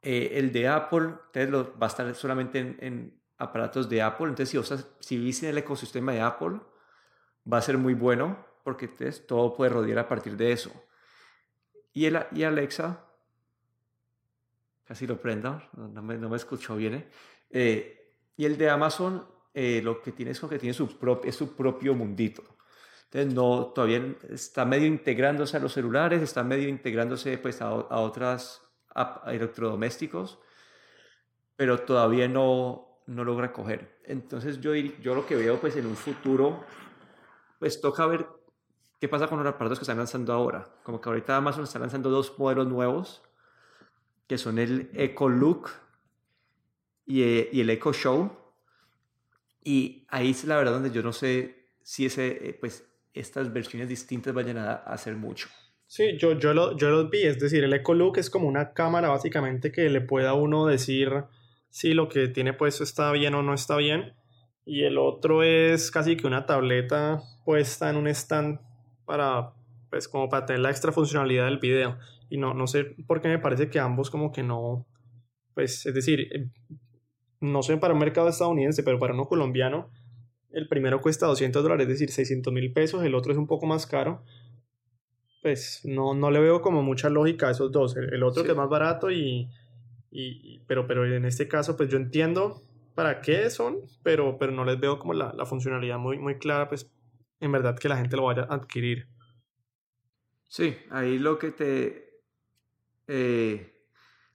Eh, 0.08 0.38
el 0.38 0.52
de 0.52 0.68
Apple 0.68 1.14
lo, 1.48 1.76
va 1.78 1.86
a 1.86 1.90
estar 1.90 2.14
solamente 2.14 2.60
en, 2.60 3.20
aparatos 3.38 3.88
de 3.88 4.02
Apple. 4.02 4.28
Entonces, 4.28 4.50
si, 4.50 4.56
vos, 4.56 4.86
si 5.00 5.46
en 5.46 5.50
el 5.50 5.58
ecosistema 5.58 6.12
de 6.12 6.20
Apple, 6.20 6.60
va 7.50 7.58
a 7.58 7.62
ser 7.62 7.78
muy 7.78 7.94
bueno 7.94 8.44
porque 8.64 8.88
todo 8.88 9.54
puede 9.54 9.70
rodear 9.70 9.98
a 10.00 10.08
partir 10.08 10.36
de 10.36 10.52
eso. 10.52 10.72
Y, 11.92 12.06
el, 12.06 12.18
y 12.32 12.42
Alexa, 12.42 13.04
casi 14.84 15.06
lo 15.06 15.20
prendo, 15.20 15.62
no, 15.76 16.02
me, 16.02 16.18
no 16.18 16.28
me 16.28 16.36
escuchó 16.36 16.76
bien. 16.76 16.94
¿eh? 16.94 17.08
Eh, 17.50 18.12
y 18.36 18.44
el 18.44 18.58
de 18.58 18.68
Amazon, 18.68 19.26
lo 19.54 20.02
que 20.02 20.12
tiene 20.12 20.32
es 20.32 20.40
que 20.40 20.58
tiene 20.58 20.74
su, 20.74 20.98
es 21.24 21.36
su 21.36 21.56
propio 21.56 21.94
mundito. 21.94 22.42
Entonces, 23.04 23.32
no, 23.32 23.66
todavía 23.66 24.16
está 24.28 24.64
medio 24.64 24.86
integrándose 24.88 25.56
a 25.56 25.60
los 25.60 25.72
celulares, 25.72 26.20
está 26.20 26.42
medio 26.42 26.68
integrándose 26.68 27.38
pues, 27.38 27.62
a, 27.62 27.68
a 27.68 28.00
otras 28.00 28.62
electrodomésticos, 29.26 30.38
pero 31.54 31.80
todavía 31.80 32.28
no, 32.28 32.85
no 33.06 33.24
logra 33.24 33.52
coger. 33.52 33.98
Entonces 34.04 34.60
yo, 34.60 34.74
yo 34.74 35.14
lo 35.14 35.26
que 35.26 35.36
veo 35.36 35.60
pues 35.60 35.76
en 35.76 35.86
un 35.86 35.96
futuro, 35.96 36.64
pues 37.58 37.80
toca 37.80 38.06
ver 38.06 38.26
qué 39.00 39.08
pasa 39.08 39.28
con 39.28 39.38
los 39.38 39.46
aparatos 39.46 39.78
que 39.78 39.84
están 39.84 39.98
lanzando 39.98 40.32
ahora. 40.32 40.68
Como 40.82 41.00
que 41.00 41.08
ahorita 41.08 41.36
Amazon 41.36 41.64
está 41.64 41.78
lanzando 41.78 42.10
dos 42.10 42.38
modelos 42.38 42.66
nuevos, 42.66 43.22
que 44.26 44.38
son 44.38 44.58
el 44.58 44.90
Echo 44.94 45.28
Look 45.28 45.70
y, 47.04 47.22
eh, 47.22 47.50
el 47.52 47.70
Echo 47.70 47.92
Show. 47.92 48.32
Y 49.62 50.06
ahí 50.08 50.30
es 50.30 50.44
la 50.44 50.56
verdad 50.56 50.72
donde 50.72 50.90
yo 50.90 51.02
no 51.02 51.12
sé 51.12 51.66
si 51.82 52.06
ese, 52.06 52.48
eh, 52.48 52.56
pues, 52.58 52.88
estas 53.14 53.52
versiones 53.52 53.88
distintas 53.88 54.34
vayan 54.34 54.58
a 54.58 54.74
hacer 54.74 55.16
mucho. 55.16 55.48
Sí, 55.86 56.18
yo, 56.18 56.32
yo, 56.32 56.52
lo, 56.52 56.76
yo 56.76 56.90
los 56.90 57.10
vi, 57.10 57.22
es 57.22 57.38
decir, 57.38 57.62
el 57.62 57.72
Echo 57.72 57.94
Look 57.94 58.18
es 58.18 58.28
como 58.28 58.48
una 58.48 58.72
cámara 58.72 59.08
básicamente 59.08 59.70
que 59.70 59.88
le 59.88 60.00
pueda 60.00 60.34
uno 60.34 60.66
decir 60.66 61.24
si 61.70 61.94
lo 61.94 62.08
que 62.08 62.28
tiene 62.28 62.52
puesto 62.52 62.84
está 62.84 63.12
bien 63.12 63.34
o 63.34 63.42
no 63.42 63.54
está 63.54 63.76
bien. 63.76 64.14
Y 64.64 64.82
el 64.82 64.98
otro 64.98 65.42
es 65.42 65.90
casi 65.90 66.16
que 66.16 66.26
una 66.26 66.46
tableta 66.46 67.22
puesta 67.44 67.88
en 67.90 67.96
un 67.96 68.08
stand 68.08 68.60
para, 69.04 69.52
pues 69.90 70.08
como 70.08 70.28
para 70.28 70.46
tener 70.46 70.60
la 70.60 70.70
extra 70.70 70.92
funcionalidad 70.92 71.44
del 71.44 71.58
video. 71.58 71.98
Y 72.28 72.38
no, 72.38 72.54
no 72.54 72.66
sé 72.66 72.96
por 73.06 73.20
qué 73.20 73.28
me 73.28 73.38
parece 73.38 73.70
que 73.70 73.78
ambos 73.78 74.10
como 74.10 74.32
que 74.32 74.42
no, 74.42 74.86
pues 75.54 75.86
es 75.86 75.94
decir, 75.94 76.28
eh, 76.32 76.50
no 77.40 77.62
sé 77.62 77.76
para 77.76 77.94
un 77.94 78.00
mercado 78.00 78.28
estadounidense, 78.28 78.82
pero 78.82 78.98
para 78.98 79.14
uno 79.14 79.26
colombiano, 79.26 79.90
el 80.50 80.66
primero 80.66 81.00
cuesta 81.00 81.26
200 81.26 81.62
dólares, 81.62 81.84
es 81.86 81.94
decir, 81.94 82.10
600 82.10 82.52
mil 82.52 82.72
pesos, 82.72 83.04
el 83.04 83.14
otro 83.14 83.30
es 83.30 83.38
un 83.38 83.46
poco 83.46 83.66
más 83.66 83.86
caro 83.86 84.24
pues 85.46 85.82
no, 85.84 86.12
no 86.12 86.32
le 86.32 86.40
veo 86.40 86.60
como 86.60 86.82
mucha 86.82 87.08
lógica 87.08 87.46
a 87.46 87.50
esos 87.52 87.70
dos. 87.70 87.96
El, 87.96 88.20
otro 88.24 88.42
que 88.42 88.50
es 88.50 88.56
más 88.56 88.68
barato 88.68 89.12
y, 89.12 89.48
y, 90.18 90.58
pero, 90.66 90.86
pero 90.86 91.04
en 91.04 91.24
este 91.24 91.48
caso 91.48 91.76
pues 91.76 91.88
yo 91.88 91.96
entiendo 91.96 92.62
para 92.94 93.20
qué 93.20 93.50
son, 93.50 93.80
pero, 94.02 94.38
pero 94.38 94.52
no 94.52 94.64
les 94.64 94.80
veo 94.80 94.98
como 94.98 95.12
la, 95.12 95.32
la 95.34 95.44
funcionalidad 95.44 95.98
muy, 95.98 96.18
muy 96.18 96.38
clara, 96.38 96.68
pues 96.68 96.90
en 97.40 97.52
verdad 97.52 97.78
que 97.78 97.88
la 97.88 97.98
gente 97.98 98.16
lo 98.16 98.24
vaya 98.24 98.46
a 98.48 98.54
adquirir. 98.54 99.08
Sí, 100.48 100.76
ahí 100.90 101.18
lo 101.18 101.38
que 101.38 101.50
te 101.50 102.22
eh, 103.08 103.72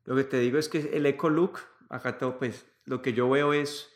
lo 0.05 0.15
que 0.15 0.23
te 0.23 0.39
digo 0.39 0.57
es 0.57 0.69
que 0.69 0.91
el 0.93 1.05
Eco 1.05 1.29
Look, 1.29 1.59
acá 1.89 2.17
todo, 2.17 2.37
pues 2.37 2.65
lo 2.85 3.01
que 3.01 3.13
yo 3.13 3.29
veo 3.29 3.53
es 3.53 3.91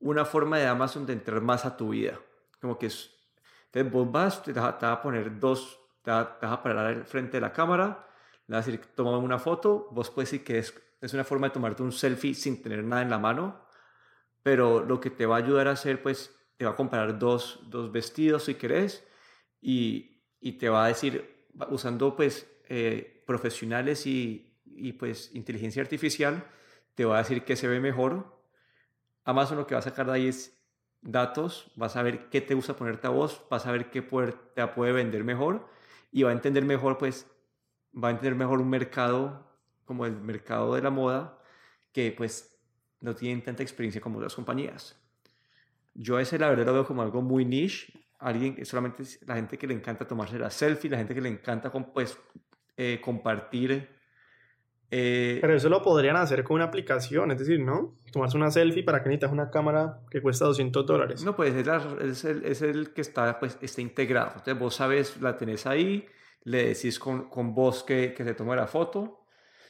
una 0.00 0.24
forma 0.24 0.58
de 0.58 0.66
Amazon 0.66 1.06
de 1.06 1.14
entrar 1.14 1.40
más 1.40 1.64
a 1.64 1.76
tu 1.76 1.90
vida. 1.90 2.20
Como 2.60 2.78
que 2.78 2.86
es, 2.86 3.14
entonces 3.66 3.92
vos 3.92 4.10
vas, 4.10 4.42
te, 4.42 4.52
te 4.52 4.60
vas 4.60 4.82
a 4.82 5.02
poner 5.02 5.38
dos 5.38 5.78
te 6.02 6.10
vas 6.10 6.28
a 6.40 6.62
parar 6.62 7.04
frente 7.04 7.36
de 7.36 7.40
la 7.42 7.52
cámara, 7.52 8.06
le 8.46 8.56
vas 8.56 8.66
a 8.66 8.70
decir, 8.70 8.86
toma 8.94 9.18
una 9.18 9.38
foto, 9.38 9.88
vos 9.90 10.10
puedes 10.10 10.30
decir 10.30 10.44
que 10.44 10.58
es, 10.58 10.72
es 11.00 11.14
una 11.14 11.24
forma 11.24 11.48
de 11.48 11.54
tomarte 11.54 11.82
un 11.82 11.92
selfie 11.92 12.34
sin 12.34 12.62
tener 12.62 12.82
nada 12.84 13.02
en 13.02 13.10
la 13.10 13.18
mano, 13.18 13.64
pero 14.42 14.84
lo 14.84 15.00
que 15.00 15.10
te 15.10 15.26
va 15.26 15.36
a 15.36 15.38
ayudar 15.38 15.68
a 15.68 15.72
hacer, 15.72 16.02
pues, 16.02 16.34
te 16.56 16.64
va 16.64 16.72
a 16.72 16.76
comparar 16.76 17.18
dos, 17.18 17.60
dos 17.66 17.92
vestidos 17.92 18.44
si 18.44 18.54
querés 18.54 19.06
y, 19.60 20.22
y, 20.40 20.52
te 20.52 20.68
va 20.68 20.84
a 20.84 20.88
decir, 20.88 21.46
usando, 21.70 22.16
pues, 22.16 22.48
eh, 22.68 23.22
profesionales 23.26 24.06
y, 24.06 24.60
y, 24.64 24.92
pues, 24.92 25.34
inteligencia 25.34 25.82
artificial, 25.82 26.44
te 26.94 27.04
va 27.04 27.16
a 27.16 27.18
decir 27.18 27.44
qué 27.44 27.56
se 27.56 27.68
ve 27.68 27.80
mejor. 27.80 28.42
Amazon 29.24 29.58
lo 29.58 29.66
que 29.66 29.74
va 29.74 29.80
a 29.80 29.82
sacar 29.82 30.06
de 30.06 30.12
ahí 30.12 30.28
es 30.28 30.58
datos, 31.00 31.70
vas 31.76 31.96
a 31.96 32.02
ver 32.02 32.28
qué 32.28 32.40
te 32.40 32.54
gusta 32.54 32.76
ponerte 32.76 33.06
a 33.06 33.10
vos, 33.10 33.42
vas 33.50 33.66
a 33.66 33.72
ver 33.72 33.90
qué 33.90 34.02
te 34.02 34.66
puede 34.66 34.92
vender 34.92 35.22
mejor 35.22 35.68
y 36.10 36.22
va 36.22 36.30
a 36.30 36.32
entender 36.32 36.64
mejor, 36.64 36.98
pues, 36.98 37.26
va 37.94 38.08
a 38.08 38.10
entender 38.10 38.34
mejor 38.34 38.60
un 38.60 38.70
mercado 38.70 39.47
como 39.88 40.06
el 40.06 40.20
mercado 40.20 40.76
de 40.76 40.82
la 40.82 40.90
moda 40.90 41.40
que, 41.92 42.12
pues, 42.12 42.56
no 43.00 43.16
tienen 43.16 43.42
tanta 43.42 43.64
experiencia 43.64 44.00
como 44.00 44.20
las 44.20 44.36
compañías. 44.36 44.96
Yo 45.94 46.20
ese, 46.20 46.38
la 46.38 46.48
verdad, 46.48 46.66
lo 46.66 46.74
veo 46.74 46.86
como 46.86 47.02
algo 47.02 47.22
muy 47.22 47.44
niche. 47.44 47.92
Alguien, 48.20 48.64
solamente 48.64 49.02
la 49.26 49.34
gente 49.34 49.58
que 49.58 49.66
le 49.66 49.74
encanta 49.74 50.06
tomarse 50.06 50.38
la 50.38 50.50
selfie, 50.50 50.88
la 50.90 50.98
gente 50.98 51.14
que 51.14 51.20
le 51.20 51.28
encanta, 51.28 51.72
pues, 51.72 52.16
eh, 52.76 53.00
compartir 53.02 53.98
eh, 54.90 55.38
Pero 55.42 55.54
eso 55.54 55.68
lo 55.68 55.82
podrían 55.82 56.16
hacer 56.16 56.42
con 56.44 56.56
una 56.56 56.64
aplicación, 56.64 57.30
es 57.30 57.38
decir, 57.38 57.60
¿no? 57.60 57.98
Tomarse 58.10 58.38
una 58.38 58.50
selfie 58.50 58.82
para 58.82 59.02
que 59.02 59.10
necesitas 59.10 59.32
una 59.32 59.50
cámara 59.50 60.00
que 60.10 60.22
cuesta 60.22 60.46
200 60.46 60.86
dólares. 60.86 61.24
No, 61.24 61.36
pues 61.36 61.54
es, 61.54 62.24
el, 62.24 62.44
es, 62.44 62.62
el, 62.62 62.94
que 62.94 63.02
está, 63.02 63.38
pues, 63.38 63.58
está 63.60 63.82
integrado. 63.82 64.28
Entonces 64.36 64.58
vos 64.58 64.74
sabes, 64.74 65.20
la 65.20 65.36
tenés 65.36 65.66
ahí, 65.66 66.06
le 66.44 66.68
decís 66.68 66.98
con, 66.98 67.28
con 67.28 67.54
vos 67.54 67.84
que, 67.84 68.14
que 68.14 68.24
se 68.24 68.34
tome 68.34 68.56
la 68.56 68.66
foto. 68.66 69.17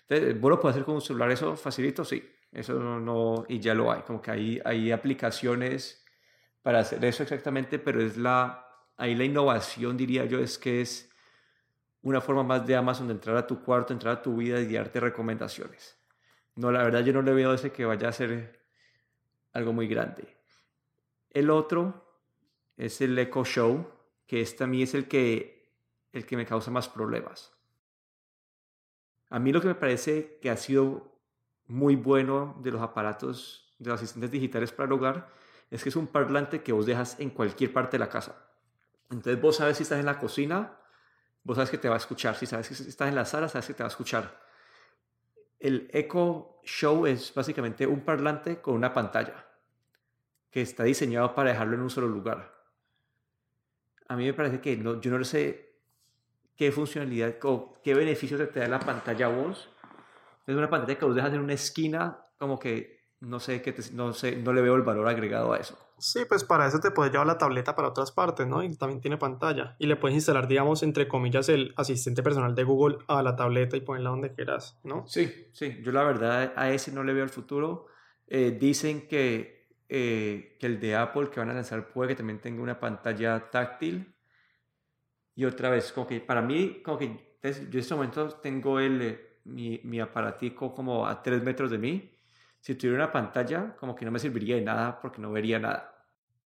Entonces, 0.09 0.41
vos 0.41 0.51
lo 0.51 0.61
puedes 0.61 0.77
hacer 0.77 0.85
con 0.85 0.95
un 0.97 1.01
celular, 1.01 1.31
eso 1.31 1.55
facilito, 1.57 2.05
sí. 2.05 2.23
Eso 2.51 2.75
no, 2.79 2.99
no, 2.99 3.45
y 3.49 3.61
ya 3.61 3.75
lo 3.75 3.93
hay. 3.93 4.03
Como 4.03 4.23
que 4.23 4.31
hay, 4.31 4.61
hay 4.65 4.91
aplicaciones 4.91 6.05
para 6.63 6.81
hacer 6.81 7.05
eso 7.05 7.23
exactamente, 7.23 7.79
pero 7.79 8.01
es 8.01 8.17
la, 8.17 8.67
ahí 8.97 9.15
la 9.15 9.25
innovación, 9.25 9.97
diría 9.97 10.25
yo, 10.25 10.39
es 10.39 10.59
que 10.59 10.81
es 10.81 11.11
una 12.03 12.21
forma 12.21 12.43
más 12.43 12.67
de 12.67 12.77
Amazon 12.77 13.09
de 13.09 13.15
entrar 13.15 13.37
a 13.37 13.47
tu 13.47 13.63
cuarto, 13.63 13.93
entrar 13.93 14.17
a 14.17 14.23
tu 14.23 14.37
vida 14.37 14.61
y 14.61 14.73
darte 14.73 15.01
recomendaciones. 15.01 15.99
No, 16.57 16.73
la 16.73 16.83
verdad 16.83 17.05
yo 17.05 17.13
no 17.13 17.23
le 17.23 17.33
veo 17.33 17.53
ese 17.53 17.71
que 17.71 17.85
vaya 17.85 18.09
a 18.09 18.13
ser 18.13 18.61
algo 19.53 19.73
muy 19.73 19.89
grande. 19.89 20.37
El 21.31 21.51
otro 21.51 22.17
es 22.77 23.01
el 23.01 23.19
Echo 23.19 23.45
Show, 23.45 23.87
que 24.27 24.41
este 24.41 24.65
a 24.65 24.67
mí 24.67 24.83
es 24.83 24.95
el 24.95 25.07
que, 25.07 25.73
el 26.13 26.25
que 26.27 26.37
me 26.37 26.47
causa 26.47 26.71
más 26.71 26.89
problemas. 26.89 27.58
A 29.31 29.39
mí 29.39 29.53
lo 29.53 29.61
que 29.61 29.69
me 29.69 29.75
parece 29.75 30.39
que 30.41 30.51
ha 30.51 30.57
sido 30.57 31.19
muy 31.67 31.97
bueno 31.97 32.59
de 32.63 32.71
los 32.71 32.81
aparatos, 32.81 33.75
de 33.79 33.91
los 33.91 34.01
asistentes 34.01 34.31
digitales 34.31 34.73
para 34.73 34.87
el 34.87 34.93
hogar, 34.93 35.29
es 35.71 35.83
que 35.83 35.91
es 35.91 35.97
un 35.97 36.07
parlante 36.07 36.63
que 36.63 36.73
vos 36.73 36.87
dejas 36.87 37.21
en 37.21 37.31
cualquier 37.31 37.73
parte 37.73 37.99
de 37.99 38.01
la 38.01 38.09
casa. 38.09 38.37
Entonces 39.11 39.41
vos 39.41 39.57
sabes 39.57 39.77
si 39.77 39.83
estás 39.83 40.01
en 40.01 40.07
la 40.07 40.19
cocina 40.19 40.79
vos 41.49 41.57
sabes 41.57 41.71
que 41.71 41.79
te 41.79 41.89
va 41.89 41.95
a 41.95 41.99
escuchar. 41.99 42.37
Si 42.37 42.45
sabes 42.45 42.69
que 42.69 42.75
estás 42.75 43.09
en 43.09 43.15
la 43.15 43.25
sala, 43.25 43.49
sabes 43.49 43.67
que 43.67 43.75
te 43.75 43.83
va 43.83 43.89
a 43.89 43.91
escuchar. 43.91 44.39
El 45.59 45.89
Echo 45.93 46.61
Show 46.63 47.07
es 47.07 47.33
básicamente 47.35 47.87
un 47.87 48.03
parlante 48.03 48.61
con 48.61 48.75
una 48.75 48.93
pantalla 48.93 49.47
que 50.51 50.61
está 50.61 50.85
diseñado 50.85 51.35
para 51.35 51.51
dejarlo 51.51 51.75
en 51.75 51.81
un 51.81 51.91
solo 51.91 52.07
lugar. 52.07 52.55
A 54.09 54.17
mí 54.17 54.27
me 54.27 54.35
parece 54.35 54.61
que 54.61 54.77
no, 54.77 55.01
yo 55.01 55.11
no 55.17 55.25
sé 55.25 55.68
qué 56.59 56.73
funcionalidad 56.73 57.37
o 57.45 57.81
qué 57.83 57.95
beneficios 57.95 58.41
te 58.53 58.61
da 58.61 58.69
la 58.69 58.81
pantalla 58.81 59.27
a 59.27 59.29
vos. 59.31 59.71
Es 60.47 60.55
una 60.55 60.69
pantalla 60.69 60.99
que 60.99 61.05
vos 61.05 61.15
dejas 61.15 61.33
en 61.33 61.41
una 61.41 61.55
esquina, 61.55 62.27
como 62.37 62.59
que 62.59 62.99
no 63.21 63.41
sé, 63.41 63.63
que 63.63 63.75
no 63.95 64.13
sé, 64.13 64.37
no 64.37 64.53
le 64.53 64.61
veo 64.61 64.75
el 64.75 64.83
valor 64.83 65.09
agregado 65.09 65.53
a 65.53 65.59
eso. 65.59 65.79
Sí, 65.99 66.21
pues 66.29 66.45
para 66.45 66.67
eso 66.67 66.79
te 66.79 66.93
puedes 66.93 67.13
llevar 67.13 67.27
la 67.27 67.39
tableta 67.39 67.75
para 67.75 67.89
otras 67.89 68.13
partes, 68.13 68.47
¿no? 68.47 68.63
Y 68.63 68.77
también 68.77 69.01
tiene 69.01 69.17
pantalla. 69.17 69.75
Y 69.79 69.87
le 69.87 69.97
puedes 69.97 70.15
instalar, 70.15 70.47
digamos, 70.47 70.85
entre 70.85 71.09
comillas, 71.09 71.49
el 71.49 71.75
asistente 71.77 72.23
personal 72.23 72.55
de 72.55 72.63
Google 72.63 72.99
a 73.09 73.23
la 73.23 73.35
tableta 73.35 73.77
y 73.77 73.81
ponerla 73.81 74.11
donde 74.11 74.33
quieras, 74.33 74.79
¿no? 74.85 75.05
Sí, 75.09 75.49
sí. 75.53 75.81
Yo 75.83 75.91
la 75.91 76.05
verdad 76.05 76.53
a 76.55 76.71
ese 76.71 76.93
no 76.93 77.03
le 77.03 77.13
veo 77.13 77.25
el 77.25 77.31
futuro. 77.31 77.87
Eh, 78.29 78.57
dicen 78.59 79.09
que, 79.09 79.73
eh, 79.89 80.57
que 80.61 80.67
el 80.67 80.79
de 80.79 80.95
Apple 80.95 81.31
que 81.31 81.41
van 81.41 81.51
a 81.51 81.55
lanzar 81.55 81.93
puede 81.93 82.11
que 82.11 82.15
también 82.15 82.41
tenga 82.41 82.63
una 82.63 82.79
pantalla 82.79 83.51
táctil. 83.51 84.15
Y 85.39 85.45
otra 85.45 85.71
vez, 85.71 85.93
como 85.93 86.05
que 86.05 86.21
para 86.21 86.43
mí, 86.43 86.83
como 86.85 86.99
que 86.99 87.07
yo 87.07 87.49
en 87.49 87.79
este 87.79 87.95
momento 87.95 88.29
tengo 88.29 88.81
el, 88.81 89.01
eh, 89.01 89.39
mi, 89.45 89.81
mi 89.85 90.01
aparatico 90.01 90.75
como 90.75 91.07
a 91.07 91.23
3 91.23 91.45
metros 91.45 91.71
de 91.71 91.79
mí 91.79 92.11
si 92.59 92.75
tuviera 92.75 93.05
una 93.05 93.13
pantalla, 93.13 93.77
como 93.77 93.95
que 93.95 94.05
no 94.05 94.11
me 94.11 94.19
serviría 94.19 94.57
de 94.57 94.63
nada 94.63 95.01
porque 95.01 95.23
no 95.23 95.31
vería 95.31 95.61
nada. 95.61 95.95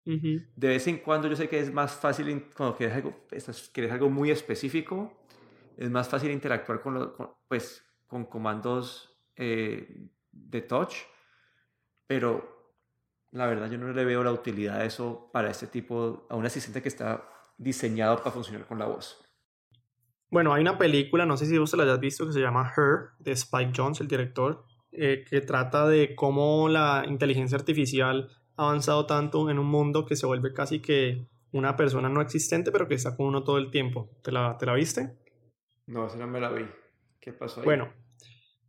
De 0.07 0.69
vez 0.69 0.87
en 0.87 1.01
cuando 1.01 1.29
yo 1.29 1.37
sé 1.37 1.51
que 1.51 1.61
es 1.61 1.71
más 1.71 1.97
fácil, 1.97 2.47
cuando 2.57 2.75
quieres 2.75 2.97
algo, 2.97 3.27
quieres 3.75 3.93
algo 3.93 4.09
muy 4.09 4.31
específico, 4.31 5.23
es 5.77 5.91
más 5.91 6.09
fácil 6.09 6.31
interactuar 6.31 6.81
con, 6.81 7.13
pues, 7.47 7.85
con 8.07 8.25
comandos 8.25 9.21
eh, 9.37 10.09
de 10.33 10.63
touch, 10.63 10.95
pero 12.07 12.73
la 13.33 13.47
verdad 13.47 13.71
yo 13.71 13.77
no 13.77 13.93
le 13.93 14.05
veo 14.07 14.25
la 14.25 14.33
utilidad 14.33 14.79
de 14.79 14.87
eso 14.87 15.29
para 15.31 15.51
este 15.51 15.67
tipo, 15.67 16.27
a 16.31 16.37
un 16.37 16.47
asistente 16.47 16.81
que 16.81 16.89
está 16.89 17.38
diseñado 17.59 18.17
para 18.19 18.31
funcionar 18.31 18.67
con 18.67 18.79
la 18.79 18.87
voz. 18.87 19.23
Bueno, 20.31 20.53
hay 20.53 20.63
una 20.63 20.79
película, 20.79 21.27
no 21.27 21.37
sé 21.37 21.47
si 21.47 21.59
vos 21.59 21.75
la 21.75 21.85
hayas 21.85 22.01
visto, 22.01 22.27
que 22.27 22.33
se 22.33 22.41
llama 22.41 22.73
Her, 22.77 23.11
de 23.19 23.33
Spike 23.33 23.73
Jones, 23.75 24.01
el 24.01 24.09
director, 24.09 24.65
eh, 24.93 25.25
que 25.29 25.41
trata 25.41 25.87
de 25.87 26.15
cómo 26.15 26.69
la 26.69 27.05
inteligencia 27.07 27.57
artificial 27.57 28.31
ha 28.57 28.65
avanzado 28.65 29.07
tanto 29.07 29.49
en 29.51 29.59
un 29.59 29.67
mundo 29.67 30.05
que 30.05 30.17
se 30.17 30.27
vuelve 30.27 30.53
casi 30.53 30.81
que 30.81 31.27
una 31.53 31.77
persona 31.77 32.09
no 32.09 32.21
existente, 32.21 32.71
pero 32.71 32.89
que 32.89 32.95
está 32.95 33.17
con 33.17 33.27
uno 33.27 33.43
todo 33.43 33.59
el 33.59 33.71
tiempo. 33.71 34.11
¿Te 34.23 34.33
la, 34.33 34.57
te 34.59 34.67
la 34.67 34.75
viste? 34.75 35.17
No, 35.87 36.07
esa 36.07 36.19
no 36.19 36.27
me 36.27 36.41
la 36.41 36.51
vi. 36.51 36.67
¿Qué 37.21 37.33
pasó 37.33 37.61
ahí? 37.61 37.65
Bueno, 37.65 37.91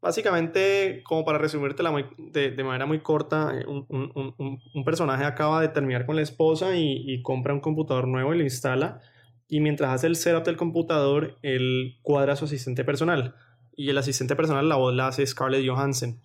básicamente, 0.01 1.01
como 1.03 1.25
para 1.25 1.38
resumirte 1.38 1.83
de, 2.17 2.51
de, 2.51 2.63
manera 2.63 2.85
muy 2.85 2.99
corta, 2.99 3.51
eh, 3.53 3.65
un, 3.67 3.85
un, 3.89 4.59
un, 4.73 4.83
personaje 4.83 5.23
acaba 5.23 5.62
de 5.62 5.69
terminar 5.69 6.05
con 6.05 6.15
la 6.15 6.21
esposa 6.21 6.75
y, 6.75 7.03
y 7.05 7.21
compra 7.21 7.53
un 7.53 7.59
computador 7.59 8.07
nuevo 8.07 8.33
y 8.33 8.38
lo 8.38 8.43
instala 8.43 9.01
y 9.49 9.59
mientras 9.62 9.91
hace 9.91 10.07
el 10.07 10.15
setup 10.15 10.45
del 10.45 10.55
computador, 10.55 11.38
él 11.41 11.97
cuadra 12.03 12.33
a 12.33 12.35
su 12.35 12.45
asistente 12.45 12.85
personal. 12.85 13.35
Y 13.75 13.89
el 13.89 13.97
asistente 13.97 14.35
personal, 14.35 14.69
la 14.69 14.75
voz 14.75 14.93
la 14.93 15.07
hace 15.07 15.25
Scarlett 15.25 15.67
Johansson. 15.67 16.21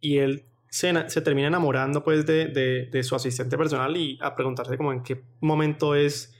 Y 0.00 0.18
él 0.18 0.44
se, 0.70 1.10
se 1.10 1.20
termina 1.20 1.48
enamorando 1.48 2.04
pues 2.04 2.24
de, 2.26 2.46
de, 2.46 2.86
de, 2.86 3.02
su 3.02 3.16
asistente 3.16 3.58
personal 3.58 3.96
y 3.96 4.18
a 4.22 4.36
preguntarse 4.36 4.76
como 4.76 4.92
en 4.92 5.02
qué 5.02 5.20
momento 5.40 5.96
es 5.96 6.32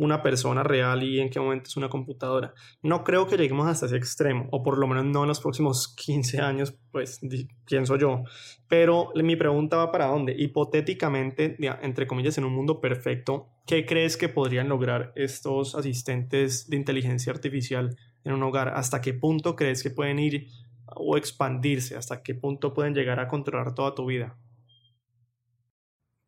una 0.00 0.22
persona 0.22 0.62
real 0.62 1.02
y 1.02 1.20
en 1.20 1.28
qué 1.28 1.38
momento 1.38 1.68
es 1.68 1.76
una 1.76 1.90
computadora. 1.90 2.54
No 2.82 3.04
creo 3.04 3.26
que 3.26 3.36
lleguemos 3.36 3.66
hasta 3.66 3.84
ese 3.84 3.96
extremo, 3.96 4.48
o 4.50 4.62
por 4.62 4.78
lo 4.78 4.86
menos 4.86 5.04
no 5.04 5.22
en 5.22 5.28
los 5.28 5.40
próximos 5.40 5.94
15 5.96 6.40
años, 6.40 6.74
pues 6.90 7.20
pienso 7.66 7.96
yo. 7.96 8.24
Pero 8.66 9.12
mi 9.14 9.36
pregunta 9.36 9.76
va 9.76 9.92
para 9.92 10.06
dónde. 10.06 10.34
Hipotéticamente, 10.36 11.56
entre 11.82 12.06
comillas, 12.06 12.38
en 12.38 12.44
un 12.44 12.54
mundo 12.54 12.80
perfecto, 12.80 13.48
¿qué 13.66 13.84
crees 13.84 14.16
que 14.16 14.30
podrían 14.30 14.70
lograr 14.70 15.12
estos 15.16 15.74
asistentes 15.74 16.70
de 16.70 16.76
inteligencia 16.76 17.30
artificial 17.30 17.94
en 18.24 18.32
un 18.32 18.42
hogar? 18.42 18.68
¿Hasta 18.68 19.02
qué 19.02 19.12
punto 19.12 19.54
crees 19.54 19.82
que 19.82 19.90
pueden 19.90 20.18
ir 20.18 20.46
o 20.86 21.18
expandirse? 21.18 21.94
¿Hasta 21.94 22.22
qué 22.22 22.34
punto 22.34 22.72
pueden 22.72 22.94
llegar 22.94 23.20
a 23.20 23.28
controlar 23.28 23.74
toda 23.74 23.94
tu 23.94 24.06
vida? 24.06 24.38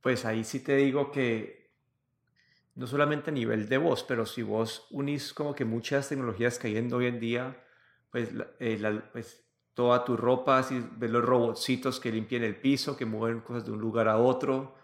Pues 0.03 0.27
ahí 0.27 0.45
sí 0.45 0.61
te 0.63 0.77
digo 0.77 1.11
que 1.11 1.62
no 2.75 2.87
solamente 2.87 3.31
a 3.31 3.35
nivel 3.35 3.69
de 3.69 3.79
voz, 3.79 4.03
pero 4.03 4.25
si 4.25 4.43
vos 4.43 4.87
unís 4.91 5.33
como 5.33 5.55
que 5.55 5.65
muchas 5.65 6.09
tecnologías 6.09 6.59
cayendo 6.59 6.97
hoy 6.97 7.07
en 7.07 7.21
día, 7.21 7.65
pues, 8.11 8.31
eh, 8.61 9.01
pues 9.13 9.45
toda 9.75 10.05
tu 10.05 10.17
ropa, 10.17 10.63
si 10.63 10.83
ves 10.97 11.11
los 11.11 11.25
robotcitos 11.25 12.01
que 12.01 12.13
limpian 12.13 12.43
el 12.45 12.57
piso, 12.57 12.97
que 12.97 13.07
mueven 13.07 13.41
cosas 13.41 13.65
de 13.65 13.73
un 13.73 13.81
lugar 13.81 14.09
a 14.09 14.19
otro, 14.19 14.75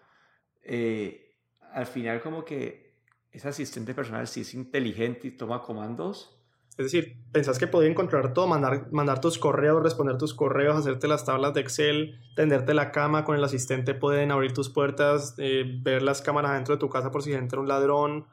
eh, 0.62 1.36
al 1.72 1.86
final 1.86 2.20
como 2.20 2.44
que 2.44 3.02
ese 3.30 3.48
asistente 3.48 3.94
personal 3.94 4.26
si 4.26 4.40
es 4.40 4.54
inteligente 4.54 5.28
y 5.28 5.30
toma 5.32 5.62
comandos, 5.62 6.37
es 6.78 6.84
decir, 6.84 7.16
pensás 7.32 7.58
que 7.58 7.66
podía 7.66 7.90
encontrar 7.90 8.32
todo, 8.32 8.46
mandar, 8.46 8.86
mandar 8.92 9.20
tus 9.20 9.36
correos, 9.36 9.82
responder 9.82 10.16
tus 10.16 10.32
correos, 10.32 10.76
hacerte 10.76 11.08
las 11.08 11.24
tablas 11.24 11.52
de 11.52 11.60
Excel, 11.60 12.20
tenderte 12.36 12.72
la 12.72 12.92
cama 12.92 13.24
con 13.24 13.34
el 13.34 13.42
asistente, 13.42 13.94
pueden 13.94 14.30
abrir 14.30 14.52
tus 14.52 14.70
puertas, 14.70 15.34
eh, 15.38 15.64
ver 15.82 16.02
las 16.02 16.22
cámaras 16.22 16.52
dentro 16.52 16.76
de 16.76 16.78
tu 16.78 16.88
casa 16.88 17.10
por 17.10 17.24
si 17.24 17.32
entra 17.32 17.58
un 17.58 17.66
ladrón, 17.66 18.26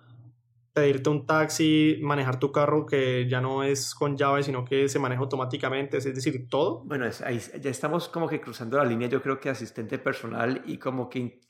pedirte 0.74 1.10
un 1.10 1.26
taxi, 1.26 1.98
manejar 2.04 2.40
tu 2.40 2.52
carro 2.52 2.86
que 2.86 3.28
ya 3.28 3.42
no 3.42 3.64
es 3.64 3.96
con 3.96 4.16
llave, 4.16 4.44
sino 4.44 4.64
que 4.64 4.90
se 4.90 5.00
maneja 5.00 5.22
automáticamente, 5.22 5.98
es 5.98 6.04
decir, 6.04 6.48
todo. 6.48 6.84
Bueno, 6.86 7.10
ya 7.10 7.70
estamos 7.72 8.08
como 8.10 8.28
que 8.28 8.40
cruzando 8.40 8.78
la 8.78 8.86
línea, 8.86 9.08
yo 9.08 9.24
creo 9.24 9.40
que 9.40 9.50
asistente 9.50 9.98
personal 9.98 10.62
y 10.68 10.78
como 10.78 11.10
que 11.10 11.42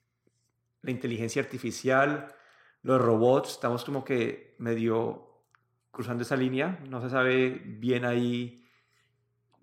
la 0.81 0.91
inteligencia 0.91 1.41
artificial, 1.41 2.33
los 2.83 3.01
robots, 3.01 3.51
estamos 3.51 3.83
como 3.83 4.05
que 4.05 4.55
medio 4.59 5.34
cruzando 5.95 6.21
esa 6.21 6.35
línea. 6.35 6.79
No 6.87 7.01
se 7.01 7.09
sabe 7.09 7.61
bien 7.65 8.05
ahí 8.05 8.63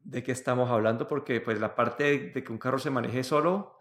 de 0.05 0.23
qué 0.23 0.33
estamos 0.33 0.71
hablando 0.71 1.07
porque 1.07 1.41
pues 1.41 1.61
la 1.61 1.77
parte 1.77 2.33
de 2.35 2.43
que 2.43 2.51
un 2.51 2.59
carro 2.59 2.79
se 2.79 2.91
maneje 2.91 3.23
solo, 3.23 3.79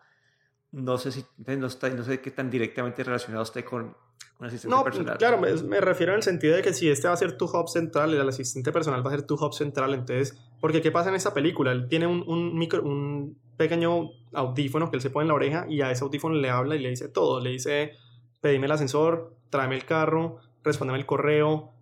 no 0.71 0.97
sé 0.97 1.11
si 1.11 1.25
no, 1.37 1.67
está, 1.67 1.89
no 1.89 2.03
sé 2.03 2.21
qué 2.21 2.31
tan 2.31 2.49
directamente 2.49 3.03
relacionado 3.03 3.43
esté 3.43 3.65
con 3.65 3.95
un 4.39 4.45
asistente 4.45 4.75
no, 4.75 4.83
personal. 4.83 5.17
Claro, 5.17 5.39
me, 5.39 5.53
me, 5.63 5.81
refiero 5.81 6.13
en 6.13 6.17
el 6.17 6.23
sentido 6.23 6.55
de 6.55 6.61
que 6.61 6.73
si 6.73 6.89
este 6.89 7.07
va 7.07 7.13
a 7.13 7.17
ser 7.17 7.37
tu 7.37 7.45
hub 7.45 7.67
central, 7.67 8.13
el 8.13 8.27
asistente 8.27 8.71
personal 8.71 9.05
va 9.05 9.09
a 9.09 9.15
ser 9.15 9.23
tu 9.23 9.35
hub 9.35 9.53
central, 9.53 9.93
entonces, 9.93 10.37
porque 10.59 10.81
¿qué 10.81 10.91
pasa 10.91 11.09
en 11.09 11.15
esta 11.15 11.33
película? 11.33 11.71
Él 11.71 11.87
tiene 11.87 12.07
un, 12.07 12.23
un, 12.27 12.57
micro, 12.57 12.83
un 12.83 13.37
pequeño 13.57 14.09
audífono 14.33 14.89
que 14.89 14.97
él 14.97 15.01
se 15.01 15.09
pone 15.09 15.23
en 15.23 15.27
la 15.29 15.33
oreja 15.35 15.65
y 15.67 15.81
a 15.81 15.91
ese 15.91 16.03
audífono 16.03 16.35
le 16.35 16.49
habla 16.49 16.75
y 16.75 16.79
le 16.79 16.89
dice 16.89 17.09
todo, 17.09 17.39
le 17.39 17.51
dice, 17.51 17.93
pedime 18.39 18.65
el 18.67 18.71
ascensor, 18.71 19.35
tráeme 19.49 19.75
el 19.75 19.85
carro, 19.85 20.37
respóndeme 20.63 20.99
el 20.99 21.05
correo, 21.05 21.73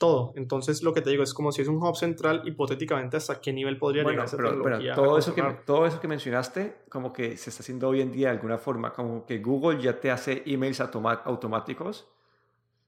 todo. 0.00 0.32
Entonces, 0.34 0.82
lo 0.82 0.94
que 0.94 1.02
te 1.02 1.10
digo 1.10 1.22
es 1.22 1.34
como 1.34 1.52
si 1.52 1.60
es 1.60 1.68
un 1.68 1.76
hub 1.76 1.94
central, 1.94 2.40
hipotéticamente, 2.46 3.18
¿hasta 3.18 3.38
qué 3.38 3.52
nivel 3.52 3.76
podría 3.76 4.02
llegar 4.02 4.24
esa 4.24 4.38
tecnología? 4.38 4.94
todo, 4.94 5.18
eso 5.18 5.34
que, 5.34 5.42
todo 5.66 5.84
eso 5.84 6.00
que 6.00 6.08
mencionaste, 6.08 6.78
como 6.88 7.12
que 7.12 7.36
se 7.36 7.50
está 7.50 7.62
haciendo 7.62 7.86
hoy 7.90 8.00
en 8.00 8.10
día 8.10 8.28
de 8.28 8.36
alguna 8.36 8.56
forma, 8.56 8.94
como 8.94 9.26
que 9.26 9.38
Google 9.40 9.80
ya 9.80 10.00
te 10.00 10.10
hace 10.10 10.42
emails 10.46 10.80
automáticos. 10.80 12.08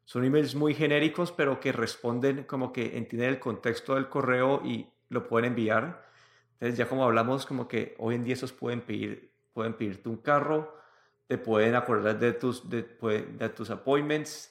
Son 0.07 0.25
emails 0.25 0.55
muy 0.55 0.75
genéricos, 0.75 1.33
pero 1.33 1.61
que 1.61 1.71
responden 1.71 2.45
como 2.45 2.73
que 2.73 2.97
entienden 2.97 3.29
el 3.29 3.39
contexto 3.39 3.95
del 3.95 4.09
correo 4.09 4.63
y 4.65 4.89
lo 5.11 5.29
pueden 5.29 5.51
enviar. 5.51 6.09
Entonces, 6.55 6.79
ya 6.79 6.89
como 6.89 7.05
hablamos, 7.05 7.45
como 7.45 7.69
que 7.69 7.95
hoy 7.99 8.15
en 8.15 8.25
día 8.25 8.33
esos 8.33 8.55
pueden 8.55 8.81
pedir, 8.81 9.31
pueden 9.53 9.75
pedirte 9.75 10.09
un 10.09 10.17
carro, 10.17 10.75
te 11.27 11.37
pueden 11.37 11.75
acordar 11.75 12.19
de 12.19 12.33
tus, 12.33 12.71
de, 12.71 12.83
de 12.83 13.49
tus 13.51 13.69
appointments, 13.69 14.51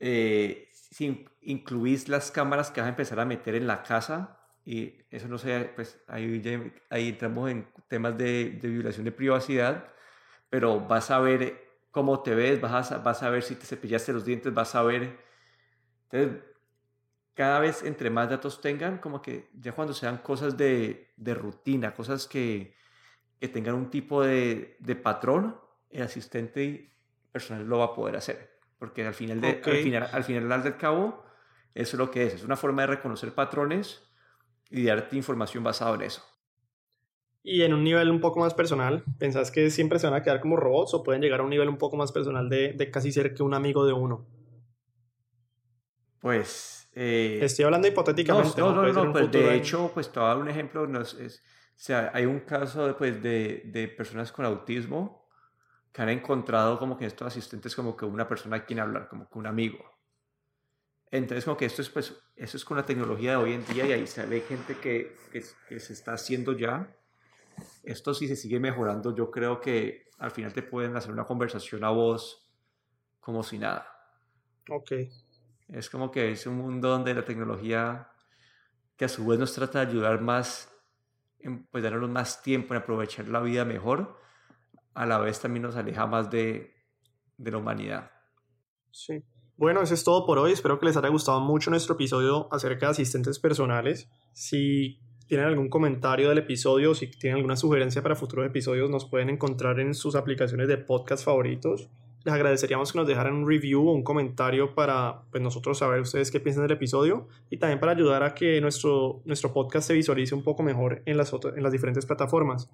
eh, 0.00 0.68
si 0.94 1.26
incluís 1.40 2.08
las 2.08 2.30
cámaras 2.30 2.70
que 2.70 2.80
vas 2.80 2.86
a 2.86 2.90
empezar 2.90 3.18
a 3.18 3.24
meter 3.24 3.56
en 3.56 3.66
la 3.66 3.82
casa, 3.82 4.38
y 4.64 4.94
eso 5.10 5.26
no 5.26 5.38
sé, 5.38 5.72
pues 5.74 6.00
ahí, 6.06 6.40
ahí 6.88 7.08
entramos 7.08 7.50
en 7.50 7.66
temas 7.88 8.16
de, 8.16 8.50
de, 8.62 8.68
violación 8.68 9.04
de 9.04 9.10
privacidad, 9.10 9.92
pero 10.48 10.78
vas 10.78 11.10
a 11.10 11.18
ver 11.18 11.80
cómo 11.90 12.22
te 12.22 12.36
ves, 12.36 12.60
vas 12.60 12.92
a, 12.92 12.98
vas 12.98 13.24
a 13.24 13.30
ver 13.30 13.42
si 13.42 13.56
te 13.56 13.66
cepillaste 13.66 14.12
los 14.12 14.24
dientes, 14.24 14.54
vas 14.54 14.76
a 14.76 14.84
ver... 14.84 15.18
Entonces, 16.12 16.44
cada 17.34 17.58
vez 17.58 17.82
entre 17.82 18.08
más 18.08 18.30
datos 18.30 18.60
tengan, 18.60 18.98
como 18.98 19.20
que 19.20 19.50
ya 19.52 19.72
cuando 19.72 19.94
sean 19.94 20.18
cosas 20.18 20.56
de, 20.56 21.12
de 21.16 21.34
rutina, 21.34 21.92
cosas 21.92 22.28
que, 22.28 22.76
que, 23.40 23.48
tengan 23.48 23.74
un 23.74 23.90
tipo 23.90 24.22
de, 24.22 24.76
de 24.78 24.94
patrón, 24.94 25.60
el 25.90 26.02
asistente 26.02 26.94
personal 27.32 27.66
lo 27.66 27.78
va 27.78 27.86
a 27.86 27.94
poder 27.94 28.14
hacer 28.14 28.53
porque 28.84 29.06
al 29.06 29.14
final, 29.14 29.40
de, 29.40 29.62
al 29.64 29.76
final, 29.76 30.08
al 30.12 30.24
final 30.24 30.62
del 30.62 30.76
cabo, 30.76 31.24
eso 31.74 31.96
es 31.96 31.98
lo 31.98 32.10
que 32.10 32.26
es, 32.26 32.34
es 32.34 32.44
una 32.44 32.54
forma 32.54 32.82
de 32.82 32.88
reconocer 32.88 33.34
patrones 33.34 34.02
y 34.68 34.84
darte 34.84 35.16
información 35.16 35.64
basada 35.64 35.94
en 35.94 36.02
eso. 36.02 36.22
Y 37.42 37.62
en 37.62 37.72
un 37.72 37.82
nivel 37.82 38.10
un 38.10 38.20
poco 38.20 38.40
más 38.40 38.52
personal, 38.52 39.02
¿pensás 39.18 39.50
que 39.50 39.70
siempre 39.70 39.98
se 39.98 40.06
van 40.06 40.16
a 40.16 40.22
quedar 40.22 40.40
como 40.40 40.56
robots 40.56 40.92
o 40.92 41.02
pueden 41.02 41.22
llegar 41.22 41.40
a 41.40 41.44
un 41.44 41.48
nivel 41.48 41.70
un 41.70 41.78
poco 41.78 41.96
más 41.96 42.12
personal 42.12 42.50
de, 42.50 42.74
de 42.74 42.90
casi 42.90 43.10
ser 43.10 43.32
que 43.32 43.42
un 43.42 43.54
amigo 43.54 43.86
de 43.86 43.94
uno? 43.94 44.26
Pues... 46.20 46.90
Eh, 46.92 47.38
Estoy 47.42 47.64
hablando 47.64 47.88
hipotéticamente. 47.88 48.60
No, 48.60 48.74
no, 48.74 48.92
no, 48.92 49.12
pues 49.12 49.32
de 49.32 49.54
hecho, 49.56 49.90
pues 49.94 50.12
te 50.12 50.20
voy 50.20 50.26
a 50.26 50.34
dar 50.34 50.38
un 50.42 50.48
ejemplo. 50.48 50.86
No 50.86 51.00
es, 51.00 51.14
o 51.14 51.18
sea, 51.74 52.10
hay 52.12 52.26
un 52.26 52.40
caso 52.40 52.94
pues, 52.98 53.20
de, 53.22 53.62
de 53.64 53.88
personas 53.88 54.30
con 54.30 54.44
autismo 54.44 55.23
que 55.94 56.02
han 56.02 56.08
encontrado 56.08 56.76
como 56.76 56.98
que 56.98 57.06
estos 57.06 57.28
asistentes 57.28 57.76
como 57.76 57.96
que 57.96 58.04
una 58.04 58.26
persona 58.26 58.56
a 58.56 58.64
quien 58.64 58.80
hablar, 58.80 59.06
como 59.08 59.30
que 59.30 59.38
un 59.38 59.46
amigo. 59.46 59.78
Entonces 61.08 61.44
como 61.44 61.56
que 61.56 61.66
esto 61.66 61.82
es 61.82 61.88
pues, 61.88 62.20
eso 62.34 62.56
es 62.56 62.64
con 62.64 62.76
la 62.76 62.84
tecnología 62.84 63.30
de 63.30 63.36
hoy 63.36 63.52
en 63.52 63.64
día 63.64 63.86
y 63.86 63.92
ahí 63.92 64.06
se 64.08 64.26
ve 64.26 64.40
gente 64.40 64.76
que, 64.76 65.16
que, 65.30 65.78
se 65.78 65.92
está 65.92 66.14
haciendo 66.14 66.52
ya. 66.52 66.92
Esto 67.84 68.12
si 68.12 68.26
se 68.26 68.34
sigue 68.34 68.58
mejorando, 68.58 69.14
yo 69.14 69.30
creo 69.30 69.60
que 69.60 70.08
al 70.18 70.32
final 70.32 70.52
te 70.52 70.62
pueden 70.62 70.96
hacer 70.96 71.12
una 71.12 71.26
conversación 71.26 71.84
a 71.84 71.90
voz 71.90 72.44
como 73.20 73.44
si 73.44 73.60
nada. 73.60 73.86
Ok. 74.68 74.90
Es 75.68 75.88
como 75.88 76.10
que 76.10 76.32
es 76.32 76.44
un 76.48 76.56
mundo 76.56 76.88
donde 76.88 77.14
la 77.14 77.24
tecnología, 77.24 78.10
que 78.96 79.04
a 79.04 79.08
su 79.08 79.24
vez 79.24 79.38
nos 79.38 79.54
trata 79.54 79.78
de 79.78 79.92
ayudar 79.92 80.20
más, 80.20 80.74
en, 81.38 81.66
pues 81.66 81.84
darnos 81.84 82.10
más 82.10 82.42
tiempo 82.42 82.74
en 82.74 82.80
aprovechar 82.80 83.28
la 83.28 83.38
vida 83.38 83.64
mejor, 83.64 84.23
a 84.94 85.06
la 85.06 85.18
vez 85.18 85.40
también 85.40 85.62
nos 85.62 85.76
aleja 85.76 86.06
más 86.06 86.30
de, 86.30 86.72
de 87.36 87.50
la 87.50 87.58
humanidad. 87.58 88.10
Sí. 88.90 89.22
Bueno, 89.56 89.82
eso 89.82 89.94
es 89.94 90.02
todo 90.02 90.26
por 90.26 90.38
hoy. 90.38 90.52
Espero 90.52 90.78
que 90.78 90.86
les 90.86 90.96
haya 90.96 91.08
gustado 91.08 91.40
mucho 91.40 91.70
nuestro 91.70 91.94
episodio 91.94 92.48
acerca 92.52 92.86
de 92.86 92.92
asistentes 92.92 93.38
personales. 93.38 94.08
Si 94.32 94.98
tienen 95.26 95.46
algún 95.46 95.68
comentario 95.68 96.28
del 96.28 96.38
episodio, 96.38 96.94
si 96.94 97.06
tienen 97.06 97.36
alguna 97.36 97.56
sugerencia 97.56 98.02
para 98.02 98.16
futuros 98.16 98.46
episodios, 98.46 98.90
nos 98.90 99.04
pueden 99.04 99.30
encontrar 99.30 99.80
en 99.80 99.94
sus 99.94 100.16
aplicaciones 100.16 100.68
de 100.68 100.76
podcast 100.76 101.24
favoritos. 101.24 101.88
Les 102.24 102.34
agradeceríamos 102.34 102.90
que 102.92 102.98
nos 102.98 103.06
dejaran 103.06 103.34
un 103.34 103.48
review 103.48 103.86
o 103.86 103.92
un 103.92 104.02
comentario 104.02 104.74
para 104.74 105.22
pues, 105.30 105.42
nosotros 105.42 105.78
saber 105.78 106.00
ustedes 106.00 106.30
qué 106.30 106.40
piensan 106.40 106.62
del 106.66 106.72
episodio 106.72 107.28
y 107.50 107.58
también 107.58 107.80
para 107.80 107.92
ayudar 107.92 108.22
a 108.22 108.34
que 108.34 108.60
nuestro, 108.60 109.20
nuestro 109.24 109.52
podcast 109.52 109.86
se 109.86 109.94
visualice 109.94 110.34
un 110.34 110.42
poco 110.42 110.62
mejor 110.62 111.02
en 111.04 111.16
las, 111.16 111.32
en 111.32 111.62
las 111.62 111.72
diferentes 111.72 112.06
plataformas. 112.06 112.70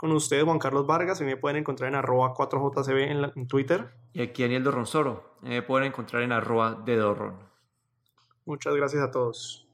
Con 0.00 0.12
ustedes, 0.12 0.44
Juan 0.44 0.58
Carlos 0.58 0.86
Vargas, 0.86 1.20
me 1.20 1.36
pueden 1.36 1.58
encontrar 1.58 1.90
en 1.90 1.94
arroba 1.94 2.32
4jcb 2.32 3.34
en, 3.36 3.46
Twitter. 3.46 3.90
Y 4.14 4.22
aquí 4.22 4.40
Daniel 4.40 4.64
Dorronsoro, 4.64 5.36
me 5.42 5.60
pueden 5.60 5.88
encontrar 5.88 6.22
en 6.22 6.32
arroba 6.32 6.72
de 6.72 6.96
Dorron. 6.96 7.38
Muchas 8.46 8.74
gracias 8.74 9.02
a 9.02 9.10
todos. 9.10 9.68